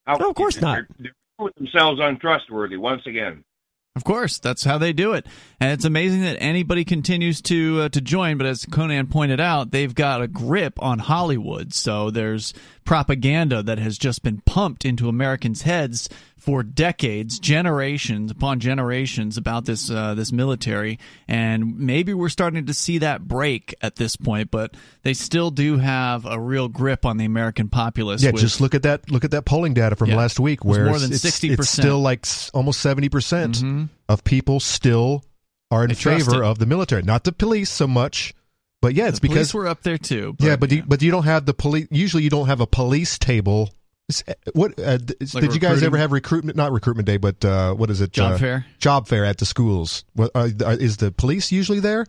How, 0.07 0.16
No, 0.16 0.31
of 0.31 0.37
course 0.37 0.61
not. 0.61 0.87
They're, 0.99 1.12
they're 1.38 1.51
themselves 1.57 2.01
untrustworthy 2.01 2.77
once 2.77 3.07
again. 3.07 3.45
Of 3.97 4.05
course, 4.05 4.38
that's 4.38 4.62
how 4.62 4.77
they 4.77 4.92
do 4.92 5.14
it, 5.14 5.27
and 5.59 5.73
it's 5.73 5.87
amazing 5.87 6.21
that 6.21 6.37
anybody 6.38 6.85
continues 6.85 7.40
to 7.42 7.81
uh, 7.81 7.88
to 7.88 8.03
join. 8.03 8.37
But 8.37 8.47
as 8.47 8.66
Conan 8.66 9.07
pointed 9.07 9.40
out, 9.40 9.71
they've 9.71 9.95
got 9.95 10.21
a 10.21 10.29
grip 10.29 10.75
on 10.83 10.99
Hollywood, 10.99 11.73
so 11.73 12.11
there's 12.11 12.53
propaganda 12.87 13.62
that 13.62 13.79
has 13.79 13.99
just 13.99 14.22
been 14.22 14.40
pumped 14.46 14.85
into 14.87 15.09
Americans' 15.11 15.62
heads 15.62 16.09
for 16.38 16.62
decades, 16.62 17.38
generations 17.38 18.31
upon 18.31 18.61
generations 18.61 19.37
about 19.37 19.64
this 19.66 19.90
uh, 19.90 20.14
this 20.14 20.33
military, 20.33 20.99
and 21.29 21.79
maybe 21.79 22.14
we're 22.14 22.29
starting 22.31 22.64
to 22.64 22.72
see 22.72 22.99
that 22.99 23.27
break 23.29 23.75
at 23.83 23.96
this 23.96 24.16
point. 24.16 24.51
But 24.51 24.75
they 25.03 25.12
still 25.12 25.51
do 25.51 25.77
have 25.79 26.25
a 26.25 26.38
real 26.40 26.68
grip 26.68 27.05
on 27.05 27.16
the 27.18 27.25
American 27.25 27.68
populace. 27.68 28.22
Yeah, 28.22 28.31
with- 28.31 28.40
just 28.40 28.61
look 28.61 28.75
at 28.75 28.85
that. 28.85 29.11
Look 29.11 29.25
at 29.25 29.33
that 29.33 29.44
polling 29.44 29.75
data 29.75 29.96
from 29.96 30.11
Yeah. 30.11 30.16
last 30.16 30.38
week, 30.40 30.64
where 30.64 30.87
more 30.87 30.99
than 30.99 31.11
60%. 31.11 31.64
still 31.66 32.01
like 32.01 32.25
almost 32.55 32.81
seventy 32.81 33.09
percent 33.09 33.57
Mhm. 33.59 33.88
of 34.09 34.22
people 34.25 34.61
still 34.61 35.25
are 35.72 35.85
in 35.85 35.92
favor 35.96 36.44
of 36.44 36.61
the 36.61 36.66
military, 36.66 37.03
not 37.03 37.25
the 37.25 37.33
police 37.33 37.68
so 37.70 37.88
much. 37.88 38.33
But 38.83 38.95
yeah, 38.95 39.09
it's 39.09 39.21
the 39.21 39.29
because 39.29 39.55
we're 39.55 39.67
up 39.67 39.83
there 39.83 39.99
too. 39.99 40.37
yeah, 40.39 40.57
but 40.57 40.71
you, 40.71 40.83
but 40.87 41.03
you 41.03 41.11
don't 41.11 41.25
have 41.25 41.47
the 41.47 41.55
police. 41.55 41.89
Usually, 41.91 42.23
you 42.23 42.31
don't 42.31 42.47
have 42.47 42.61
a 42.61 42.67
police 42.67 43.19
table. 43.19 43.71
What 44.53 44.79
uh, 44.79 44.99
d- 44.99 45.15
Like 45.35 45.43
did 45.43 45.55
you 45.55 45.61
guys 45.61 45.83
ever 45.83 45.97
have 45.97 46.12
recruitment? 46.12 46.57
Not 46.57 46.71
recruitment 46.71 47.07
day, 47.07 47.17
but 47.17 47.45
uh, 47.45 47.75
what 47.75 47.91
is 47.91 48.01
it? 48.01 48.12
Job 48.12 48.35
uh, 48.35 48.39
fair. 48.39 48.67
Job 48.79 49.09
fair 49.09 49.25
at 49.25 49.39
the 49.39 49.47
schools. 49.47 50.05
What, 50.15 50.31
uh, 50.35 50.49
is 50.62 50.99
the 50.99 51.11
police 51.11 51.51
usually 51.51 51.81
there? 51.81 52.07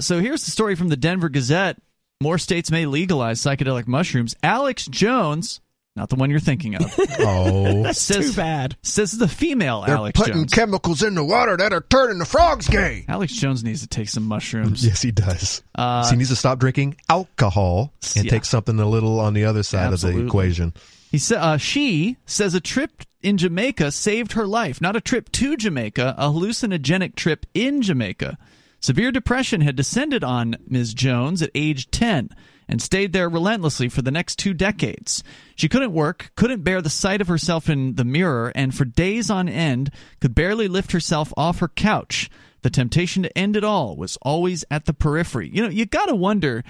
So 0.00 0.18
here's 0.18 0.44
the 0.44 0.50
story 0.50 0.74
from 0.74 0.88
the 0.88 0.96
Denver 0.96 1.28
Gazette. 1.28 1.76
More 2.20 2.38
states 2.38 2.70
may 2.72 2.86
legalize 2.86 3.40
psychedelic 3.40 3.86
mushrooms. 3.86 4.34
Alex 4.42 4.86
Jones, 4.86 5.60
not 5.94 6.08
the 6.08 6.16
one 6.16 6.30
you're 6.30 6.40
thinking 6.40 6.74
of, 6.74 6.82
Oh, 7.20 7.82
That's 7.82 8.00
Says- 8.00 8.30
too 8.30 8.36
bad. 8.36 8.76
says 8.82 9.12
the 9.18 9.28
female 9.28 9.84
Alex 9.86 9.86
Jones. 9.86 9.86
they're 9.88 9.96
Alex 9.96 10.18
putting 10.20 10.34
Jones. 10.34 10.54
chemicals 10.54 11.02
in 11.02 11.14
the 11.14 11.24
water 11.24 11.56
that 11.56 11.72
are 11.72 11.82
turning 11.82 12.18
the 12.18 12.24
frogs 12.24 12.66
gay. 12.68 13.04
Alex 13.08 13.34
Jones 13.34 13.62
needs 13.62 13.82
to 13.82 13.86
take 13.88 14.08
some 14.08 14.24
mushrooms. 14.24 14.84
Yes, 14.86 15.02
he 15.02 15.10
does. 15.10 15.62
Uh, 15.74 16.02
so 16.04 16.10
he 16.12 16.16
needs 16.16 16.30
to 16.30 16.36
stop 16.36 16.58
drinking 16.58 16.96
alcohol 17.08 17.92
and 18.16 18.24
yeah. 18.24 18.30
take 18.30 18.44
something 18.44 18.78
a 18.80 18.86
little 18.88 19.20
on 19.20 19.34
the 19.34 19.44
other 19.44 19.62
side 19.62 19.92
of 19.92 20.00
the 20.00 20.24
equation. 20.26 20.72
He 21.10 21.18
sa- 21.18 21.36
uh, 21.52 21.56
she 21.58 22.16
says 22.24 22.54
a 22.54 22.60
trip 22.60 23.02
in 23.22 23.36
Jamaica 23.36 23.92
saved 23.92 24.32
her 24.32 24.46
life. 24.46 24.80
Not 24.80 24.96
a 24.96 25.00
trip 25.00 25.30
to 25.32 25.56
Jamaica, 25.56 26.14
a 26.16 26.28
hallucinogenic 26.28 27.14
trip 27.16 27.44
in 27.54 27.82
Jamaica. 27.82 28.38
Severe 28.80 29.12
depression 29.12 29.60
had 29.60 29.76
descended 29.76 30.24
on 30.24 30.56
Ms. 30.66 30.94
Jones 30.94 31.40
at 31.42 31.50
age 31.54 31.90
10 31.90 32.30
and 32.72 32.80
stayed 32.80 33.12
there 33.12 33.28
relentlessly 33.28 33.90
for 33.90 34.00
the 34.00 34.10
next 34.10 34.38
two 34.38 34.54
decades. 34.54 35.22
She 35.54 35.68
couldn't 35.68 35.92
work, 35.92 36.32
couldn't 36.36 36.64
bear 36.64 36.80
the 36.80 36.88
sight 36.88 37.20
of 37.20 37.28
herself 37.28 37.68
in 37.68 37.96
the 37.96 38.04
mirror, 38.04 38.50
and 38.54 38.74
for 38.74 38.86
days 38.86 39.28
on 39.28 39.46
end 39.46 39.90
could 40.22 40.34
barely 40.34 40.68
lift 40.68 40.92
herself 40.92 41.34
off 41.36 41.58
her 41.58 41.68
couch. 41.68 42.30
The 42.62 42.70
temptation 42.70 43.24
to 43.24 43.38
end 43.38 43.56
it 43.56 43.62
all 43.62 43.94
was 43.94 44.16
always 44.22 44.64
at 44.70 44.86
the 44.86 44.94
periphery. 44.94 45.50
You 45.52 45.64
know, 45.64 45.68
you 45.68 45.84
gotta 45.84 46.14
wonder 46.14 46.64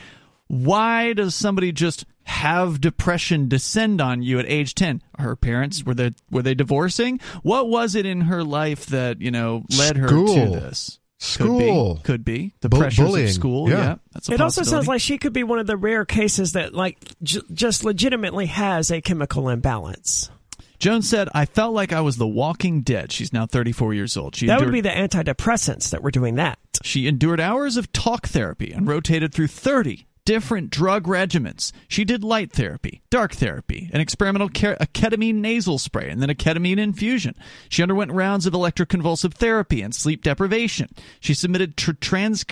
why 0.49 1.12
does 1.12 1.37
somebody 1.37 1.71
just 1.71 2.05
have 2.25 2.81
depression 2.81 3.49
descend 3.49 4.01
on 4.01 4.23
you 4.23 4.41
at 4.41 4.47
age 4.47 4.75
10 4.75 5.03
her 5.19 5.35
parents 5.35 5.85
were 5.85 5.95
they 5.95 6.12
were 6.31 6.43
they 6.43 6.55
divorcing 6.55 7.19
what 7.43 7.69
was 7.69 7.97
it 7.97 8.07
in 8.07 8.23
her 8.23 8.45
life 8.45 8.87
that 8.87 9.21
you 9.21 9.29
know 9.31 9.65
led 9.77 9.97
her 9.97 10.07
School. 10.07 10.35
to 10.35 10.51
this 10.61 11.01
School. 11.25 12.01
could 12.03 12.25
be 12.25 12.33
could 12.35 12.49
be 12.51 12.55
the 12.63 12.69
Bu- 12.69 12.79
pressures 12.79 13.07
bullying. 13.07 13.29
of 13.29 13.33
school 13.33 13.71
Yeah. 13.71 13.77
yeah, 13.77 13.95
that's 14.13 14.29
a 14.29 14.33
It 14.35 14.41
also 14.41 14.63
sounds 14.65 14.89
like 14.89 15.01
she 15.01 15.19
could 15.19 15.33
be 15.33 15.45
one 15.45 15.59
of 15.61 15.67
the 15.69 15.77
rare 15.77 16.05
cases 16.05 16.53
that, 16.53 16.75
like, 16.75 16.99
j- 17.23 17.41
just 17.55 17.85
legitimately 17.85 18.47
has 18.47 18.91
a 18.91 19.01
chemical 19.01 19.49
imbalance. 19.49 20.31
Jones 20.81 21.09
said, 21.09 21.29
I 21.33 21.45
felt 21.45 21.75
like 21.75 21.93
I 21.93 22.01
was 22.01 22.17
the 22.17 22.27
walking 22.27 22.83
dead. 22.83 23.13
She's 23.13 23.33
now 23.33 23.47
34 23.47 23.95
years 23.95 24.17
old. 24.17 24.35
She 24.35 24.49
that 24.49 24.59
would 24.61 24.73
be 24.73 24.81
the 24.81 24.89
antidepressants 24.89 25.91
that 25.91 26.03
were 26.03 26.11
doing 26.11 26.35
that. 26.35 26.59
She 26.83 27.07
endured 27.07 27.39
hours 27.41 27.77
of 27.77 27.93
talk 27.93 28.27
therapy 28.27 28.73
and 28.73 28.89
rotated 28.89 29.33
through 29.33 29.47
30 29.47 30.07
different 30.25 30.71
drug 30.71 31.05
regimens. 31.05 31.73
She 31.89 32.05
did 32.05 32.23
light 32.23 32.53
therapy, 32.53 33.03
dark 33.11 33.35
therapy, 33.35 33.91
an 33.93 34.01
experimental 34.01 34.49
ke- 34.49 34.77
a 34.81 34.87
ketamine 34.93 35.37
nasal 35.37 35.79
spray, 35.79 36.09
and 36.11 36.23
then 36.23 36.31
a 36.31 36.35
ketamine 36.35 36.79
infusion. 36.79 37.35
She 37.69 37.83
underwent 37.83 38.13
rounds 38.13 38.47
of 38.47 38.53
electroconvulsive 38.53 39.35
therapy 39.35 39.83
and 39.83 39.95
sleep 39.95 40.23
deprivation. 40.23 40.89
She 41.21 41.35
submitted 41.35 41.77
tr- 41.77 41.93
trans 41.93 42.45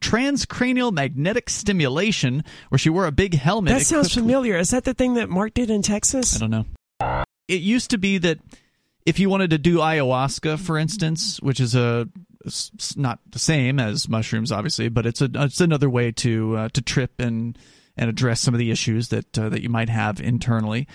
transcranial 0.00 0.92
magnetic 0.92 1.48
stimulation, 1.48 2.44
where 2.68 2.78
she 2.78 2.90
wore 2.90 3.06
a 3.06 3.12
big 3.12 3.34
helmet. 3.34 3.72
That 3.72 3.86
sounds 3.86 4.08
equipped- 4.08 4.20
familiar. 4.26 4.56
Is 4.58 4.70
that 4.70 4.84
the 4.84 4.92
thing 4.94 5.14
that 5.14 5.30
Mark 5.30 5.54
did 5.54 5.70
in 5.70 5.82
Texas? 5.82 6.36
I 6.36 6.40
don't 6.46 6.50
know. 6.50 6.66
It 7.48 7.62
used 7.62 7.90
to 7.90 7.98
be 7.98 8.18
that 8.18 8.38
if 9.06 9.18
you 9.18 9.28
wanted 9.30 9.50
to 9.50 9.58
do 9.58 9.76
ayahuasca, 9.78 10.58
for 10.58 10.78
instance, 10.78 11.40
which 11.40 11.60
is 11.60 11.74
a 11.74 12.08
it's 12.44 12.96
not 12.96 13.20
the 13.30 13.38
same 13.38 13.78
as 13.78 14.08
mushrooms, 14.08 14.52
obviously, 14.52 14.88
but 14.88 15.06
it's 15.06 15.20
a 15.20 15.30
it's 15.34 15.60
another 15.60 15.88
way 15.88 16.12
to 16.12 16.56
uh, 16.56 16.68
to 16.70 16.82
trip 16.82 17.12
and 17.18 17.58
and 17.96 18.10
address 18.10 18.40
some 18.40 18.54
of 18.54 18.58
the 18.58 18.70
issues 18.70 19.08
that 19.08 19.38
uh, 19.38 19.48
that 19.48 19.62
you 19.62 19.68
might 19.68 19.88
have 19.88 20.20
internally. 20.20 20.86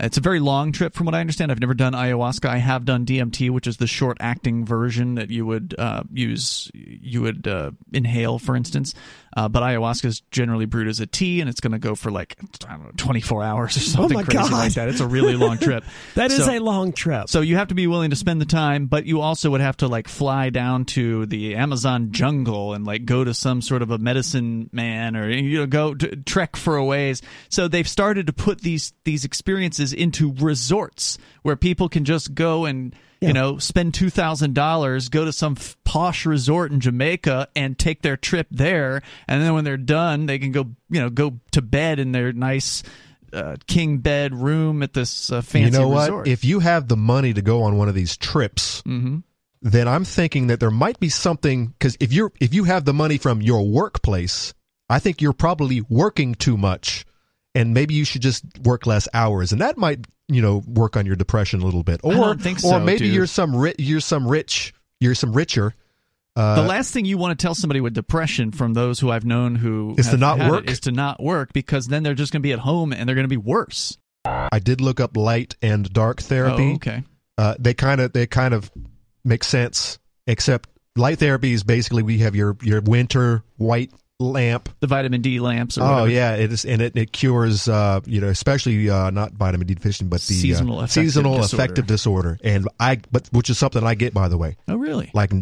It's 0.00 0.16
a 0.16 0.20
very 0.20 0.38
long 0.40 0.70
trip, 0.72 0.94
from 0.94 1.06
what 1.06 1.14
I 1.14 1.20
understand. 1.20 1.50
I've 1.50 1.60
never 1.60 1.74
done 1.74 1.92
ayahuasca. 1.92 2.48
I 2.48 2.58
have 2.58 2.84
done 2.84 3.04
DMT, 3.04 3.50
which 3.50 3.66
is 3.66 3.78
the 3.78 3.86
short 3.86 4.16
acting 4.20 4.64
version 4.64 5.16
that 5.16 5.30
you 5.30 5.44
would 5.44 5.74
uh, 5.78 6.02
use, 6.12 6.70
you 6.74 7.22
would 7.22 7.48
uh, 7.48 7.72
inhale, 7.92 8.38
for 8.38 8.54
instance. 8.54 8.94
Uh, 9.36 9.48
but 9.48 9.62
ayahuasca 9.62 10.04
is 10.06 10.20
generally 10.30 10.66
brewed 10.66 10.88
as 10.88 11.00
a 11.00 11.06
tea, 11.06 11.40
and 11.40 11.50
it's 11.50 11.60
going 11.60 11.72
to 11.72 11.78
go 11.78 11.94
for 11.94 12.10
like 12.10 12.36
I 12.68 12.72
don't 12.72 12.84
know, 12.84 12.90
24 12.96 13.42
hours 13.42 13.76
or 13.76 13.80
something 13.80 14.16
my 14.16 14.22
crazy 14.22 14.38
God. 14.38 14.52
like 14.52 14.72
that. 14.74 14.88
It's 14.88 15.00
a 15.00 15.06
really 15.06 15.34
long 15.36 15.58
trip. 15.60 15.84
That 16.14 16.30
is 16.30 16.44
So- 16.44 16.50
a 16.52 16.58
long 16.60 16.92
trip. 16.92 17.28
so 17.28 17.40
you 17.40 17.56
have 17.56 17.68
to 17.68 17.74
be 17.74 17.86
willing 17.86 18.10
to 18.10 18.16
spend 18.16 18.40
the 18.40 18.46
time, 18.46 18.86
but 18.86 19.04
you 19.06 19.20
also 19.20 19.50
would 19.50 19.60
have 19.60 19.76
to 19.78 19.88
like 19.88 20.08
fly 20.08 20.50
down 20.50 20.84
to 20.86 21.26
the 21.26 21.56
Amazon 21.56 22.10
jungle 22.12 22.74
and 22.74 22.84
like 22.86 23.04
go 23.04 23.22
to 23.24 23.34
some 23.34 23.60
sort 23.62 23.82
of 23.82 23.90
a 23.90 23.98
medicine 23.98 24.70
man 24.72 25.16
or 25.16 25.28
you 25.30 25.58
know 25.58 25.66
go 25.66 25.94
to, 25.94 26.16
trek 26.16 26.56
for 26.56 26.76
a 26.76 26.84
ways. 26.84 27.20
So 27.48 27.68
they've 27.68 27.88
started 27.88 28.26
to 28.28 28.32
put 28.32 28.60
these 28.62 28.92
these 29.04 29.24
experiences 29.24 29.87
into 29.92 30.32
resorts 30.34 31.18
where 31.42 31.56
people 31.56 31.88
can 31.88 32.04
just 32.04 32.34
go 32.34 32.64
and 32.64 32.94
Yeah. 33.20 33.28
you 33.28 33.34
know 33.34 33.58
spend 33.58 33.94
two 33.94 34.10
thousand 34.10 34.54
dollars, 34.54 35.08
go 35.08 35.24
to 35.24 35.32
some 35.32 35.54
f- 35.58 35.76
posh 35.84 36.24
resort 36.26 36.70
in 36.72 36.80
Jamaica 36.80 37.48
and 37.56 37.78
take 37.78 38.02
their 38.02 38.16
trip 38.16 38.46
there, 38.50 39.02
and 39.26 39.42
then 39.42 39.54
when 39.54 39.64
they're 39.64 39.76
done, 39.76 40.26
they 40.26 40.38
can 40.38 40.52
go 40.52 40.66
you 40.90 41.00
know 41.00 41.10
go 41.10 41.38
to 41.52 41.62
bed 41.62 41.98
in 41.98 42.12
their 42.12 42.32
nice. 42.32 42.82
Uh, 43.30 43.56
king 43.66 43.98
bed 43.98 44.34
room 44.34 44.82
at 44.82 44.94
this 44.94 45.30
uh, 45.30 45.42
fancy 45.42 45.70
you 45.70 45.70
know 45.78 45.88
what? 45.88 46.04
resort. 46.08 46.26
If 46.28 46.46
you 46.46 46.60
have 46.60 46.88
the 46.88 46.96
money 46.96 47.34
to 47.34 47.42
go 47.42 47.62
on 47.64 47.76
one 47.76 47.86
of 47.86 47.94
these 47.94 48.16
trips, 48.16 48.80
Mhm. 48.88 49.22
then 49.60 49.86
I'm 49.86 50.06
thinking 50.06 50.46
that 50.46 50.60
there 50.60 50.70
might 50.70 50.98
be 50.98 51.10
something 51.10 51.66
because 51.66 51.94
if 52.00 52.10
you're 52.10 52.32
if 52.40 52.54
you 52.54 52.64
have 52.64 52.86
the 52.86 52.94
money 52.94 53.18
from 53.18 53.42
your 53.42 53.68
workplace, 53.68 54.54
I 54.88 54.98
think 54.98 55.20
you're 55.20 55.34
probably 55.34 55.82
working 55.90 56.36
too 56.36 56.56
much, 56.56 57.04
and 57.58 57.74
maybe 57.74 57.94
you 57.94 58.04
should 58.04 58.22
just 58.22 58.44
work 58.62 58.86
less 58.86 59.08
hours, 59.12 59.52
and 59.52 59.60
that 59.60 59.76
might 59.76 60.06
you 60.28 60.40
know 60.40 60.62
work 60.66 60.96
on 60.96 61.06
your 61.06 61.16
depression 61.16 61.60
a 61.60 61.64
little 61.64 61.82
bit. 61.82 62.00
Or 62.04 62.14
don't 62.14 62.40
think 62.40 62.64
or 62.64 62.78
maybe 62.80 63.06
dude. 63.06 63.14
you're 63.14 63.26
some 63.26 63.56
ri- 63.56 63.74
you're 63.78 64.00
some 64.00 64.26
rich 64.26 64.72
you're 65.00 65.14
some 65.14 65.32
richer. 65.32 65.74
Uh, 66.36 66.54
the 66.54 66.68
last 66.68 66.92
thing 66.92 67.04
you 67.04 67.18
want 67.18 67.36
to 67.36 67.42
tell 67.42 67.54
somebody 67.54 67.80
with 67.80 67.94
depression 67.94 68.52
from 68.52 68.72
those 68.72 69.00
who 69.00 69.10
I've 69.10 69.24
known 69.24 69.56
who 69.56 69.96
Is 69.98 70.08
to 70.10 70.16
not 70.16 70.38
work? 70.38 70.70
is 70.70 70.80
to 70.80 70.92
not 70.92 71.20
work 71.20 71.52
because 71.52 71.88
then 71.88 72.04
they're 72.04 72.14
just 72.14 72.32
going 72.32 72.42
to 72.42 72.46
be 72.46 72.52
at 72.52 72.60
home 72.60 72.92
and 72.92 73.08
they're 73.08 73.16
going 73.16 73.24
to 73.24 73.28
be 73.28 73.36
worse. 73.36 73.98
I 74.24 74.60
did 74.60 74.80
look 74.80 75.00
up 75.00 75.16
light 75.16 75.56
and 75.62 75.92
dark 75.92 76.20
therapy. 76.20 76.70
Oh, 76.72 76.74
okay. 76.76 77.02
Uh, 77.36 77.54
they 77.58 77.74
kind 77.74 78.00
of 78.00 78.12
they 78.12 78.26
kind 78.28 78.54
of 78.54 78.70
make 79.24 79.42
sense, 79.42 79.98
except 80.28 80.68
light 80.94 81.18
therapy 81.18 81.52
is 81.52 81.64
basically 81.64 82.04
we 82.04 82.18
have 82.18 82.36
your 82.36 82.56
your 82.62 82.82
winter 82.82 83.42
white 83.56 83.90
lamp. 84.20 84.68
The 84.80 84.86
vitamin 84.86 85.20
D 85.22 85.40
lamps. 85.40 85.78
Or 85.78 85.82
Oh 85.82 85.86
whatever. 85.90 86.10
yeah, 86.10 86.34
it 86.34 86.52
is, 86.52 86.64
and 86.64 86.82
it, 86.82 86.96
it 86.96 87.12
cures 87.12 87.68
uh, 87.68 88.00
you 88.06 88.20
know 88.20 88.28
especially 88.28 88.90
uh, 88.90 89.10
not 89.10 89.32
vitamin 89.32 89.66
D 89.66 89.74
deficiency, 89.74 90.08
but 90.08 90.20
the 90.20 90.34
Seasonal 90.34 90.80
uh, 90.80 90.84
affective 90.84 91.02
seasonal 91.04 91.36
disorder. 91.38 91.62
affective 91.62 91.86
disorder, 91.86 92.38
and 92.42 92.68
I 92.80 93.00
but 93.10 93.28
which 93.32 93.50
is 93.50 93.58
something 93.58 93.82
I 93.84 93.94
get 93.94 94.14
by 94.14 94.28
the 94.28 94.38
way. 94.38 94.56
Oh 94.66 94.76
really? 94.76 95.10
Like 95.14 95.32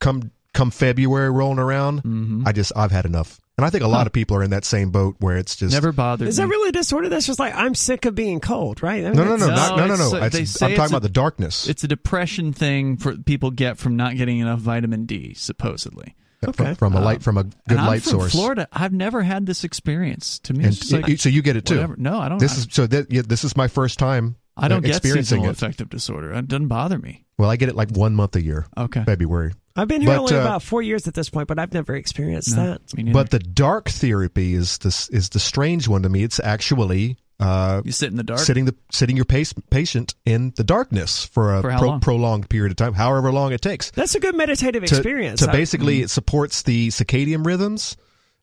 come 0.00 0.30
come 0.52 0.70
February 0.70 1.30
rolling 1.30 1.58
around, 1.58 2.02
Mm-hmm. 2.02 2.42
I 2.46 2.52
just 2.52 2.72
I've 2.76 2.90
had 2.92 3.06
enough, 3.06 3.40
and 3.56 3.64
I 3.64 3.70
think 3.70 3.82
a 3.84 3.88
lot 3.88 4.06
of 4.06 4.12
people 4.12 4.36
are 4.36 4.42
in 4.42 4.50
that 4.50 4.64
same 4.64 4.90
boat 4.90 5.16
where 5.20 5.36
it's 5.36 5.56
just 5.56 5.72
Never 5.72 5.92
bothered 5.92 6.26
Is 6.28 6.38
me. 6.38 6.44
that 6.44 6.48
really 6.48 6.68
a 6.68 6.72
disorder? 6.72 7.08
That's 7.08 7.26
just 7.26 7.38
like 7.38 7.54
I'm 7.54 7.74
sick 7.74 8.04
of 8.04 8.14
being 8.14 8.40
cold, 8.40 8.82
right? 8.82 9.04
I 9.04 9.08
mean, 9.08 9.16
no 9.16 9.24
no 9.24 9.36
no 9.36 9.46
it's- 9.46 9.56
not, 9.68 9.76
no 9.78 9.86
no 9.86 9.94
it's- 9.94 10.12
no. 10.12 10.18
uh, 10.20 10.26
It's- 10.26 10.62
I'm 10.62 10.70
talking 10.74 10.82
a- 10.82 10.96
about 10.96 11.02
the 11.02 11.08
darkness. 11.08 11.68
It's 11.68 11.84
a 11.84 11.88
depression 11.88 12.52
thing 12.52 12.96
for 12.96 13.16
people 13.16 13.50
get 13.52 13.78
from 13.78 13.96
not 13.96 14.16
getting 14.16 14.38
enough 14.38 14.58
vitamin 14.60 15.06
D, 15.06 15.34
supposedly. 15.34 16.14
From, 16.52 16.74
from 16.74 16.94
a 16.94 17.00
light 17.00 17.22
from 17.22 17.38
a 17.38 17.44
good 17.44 17.54
and 17.68 17.80
I'm 17.80 17.86
light 17.86 18.02
from 18.02 18.10
source. 18.12 18.32
Florida. 18.32 18.68
I've 18.72 18.92
never 18.92 19.22
had 19.22 19.46
this 19.46 19.64
experience. 19.64 20.38
To 20.40 20.52
me, 20.54 20.64
And 20.64 20.92
like, 20.92 21.18
so 21.18 21.28
you 21.28 21.42
get 21.42 21.56
it 21.56 21.66
too. 21.66 21.76
whatever. 21.76 21.96
No, 21.96 22.18
I 22.18 22.28
don't. 22.28 22.38
This 22.38 22.54
I, 22.54 22.58
is 22.58 22.68
so 22.70 22.86
that 22.86 23.10
yeah, 23.10 23.22
this 23.26 23.44
is 23.44 23.56
my 23.56 23.68
first 23.68 23.98
time. 23.98 24.36
I 24.56 24.68
don't 24.68 24.84
uh, 24.84 24.88
get 24.88 25.02
seasonal 25.02 25.46
it. 25.46 25.50
affective 25.50 25.90
disorder. 25.90 26.32
It 26.32 26.46
doesn't 26.48 26.68
bother 26.68 26.98
me. 26.98 27.24
Well, 27.38 27.50
I 27.50 27.56
get 27.56 27.68
it 27.68 27.74
like 27.74 27.90
one 27.90 28.14
month 28.14 28.36
a 28.36 28.42
year. 28.42 28.66
Okay. 28.76 29.02
February. 29.04 29.52
I've 29.76 29.88
been 29.88 30.00
here 30.02 30.10
But, 30.10 30.18
only 30.20 30.36
uh, 30.36 30.42
about 30.42 30.62
four 30.62 30.82
years 30.82 31.08
at 31.08 31.14
this 31.14 31.28
point, 31.28 31.48
but 31.48 31.58
I've 31.58 31.72
never 31.74 31.96
experienced 31.96 32.54
No, 32.56 32.78
that. 32.78 33.12
But 33.12 33.30
the 33.30 33.40
dark 33.40 33.88
therapy 33.88 34.54
is 34.54 34.78
this 34.78 35.08
is 35.08 35.30
the 35.30 35.40
strange 35.40 35.88
one 35.88 36.02
to 36.02 36.08
me. 36.08 36.22
It's 36.22 36.38
actually 36.38 37.16
uh, 37.40 37.82
you 37.84 37.92
sit 37.92 38.10
in 38.10 38.16
the 38.16 38.22
dark. 38.22 38.40
sitting 38.40 38.64
the 38.64 38.74
sitting 38.90 39.16
your 39.16 39.24
pace, 39.24 39.52
patient 39.70 40.14
in 40.24 40.52
the 40.56 40.64
darkness 40.64 41.24
for 41.24 41.54
a 41.56 41.62
For 41.62 41.72
pro- 41.76 41.98
prolonged 41.98 42.48
period 42.48 42.70
of 42.70 42.76
time, 42.76 42.94
however 42.94 43.32
long 43.32 43.52
it 43.52 43.60
takes. 43.60 43.90
That's 43.90 44.14
a 44.14 44.20
good 44.20 44.36
meditative 44.36 44.84
To, 44.84 44.94
experience. 44.96 45.40
to 45.40 45.50
I- 45.50 45.52
basically, 45.52 46.02
it 46.02 46.10
supports 46.10 46.62
the 46.62 46.88
circadian 46.88 47.44
rhythms, 47.44 47.96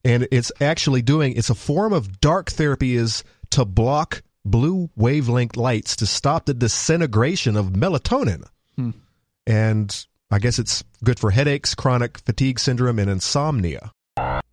and 0.03 0.27
it's 0.31 0.51
actually 0.59 1.01
doing. 1.01 1.33
It's 1.35 1.49
a 1.49 1.55
form 1.55 1.93
of 1.93 2.19
dark 2.19 2.51
therapy 2.51 2.95
is 2.95 3.23
to 3.51 3.65
block 3.65 4.23
blue 4.43 4.89
wavelength 4.95 5.55
lights 5.55 5.95
to 5.97 6.05
stop 6.07 6.45
the 6.45 6.53
disintegration 6.53 7.55
of 7.55 7.67
melatonin, 7.67 8.43
Hmm. 8.75 8.91
and 9.47 10.05
I 10.31 10.39
guess 10.39 10.59
it's 10.59 10.83
good 11.03 11.19
for 11.19 11.31
headaches, 11.31 11.75
chronic 11.75 12.17
fatigue 12.19 12.59
syndrome, 12.59 12.99
and 12.99 13.09
insomnia. 13.09 13.91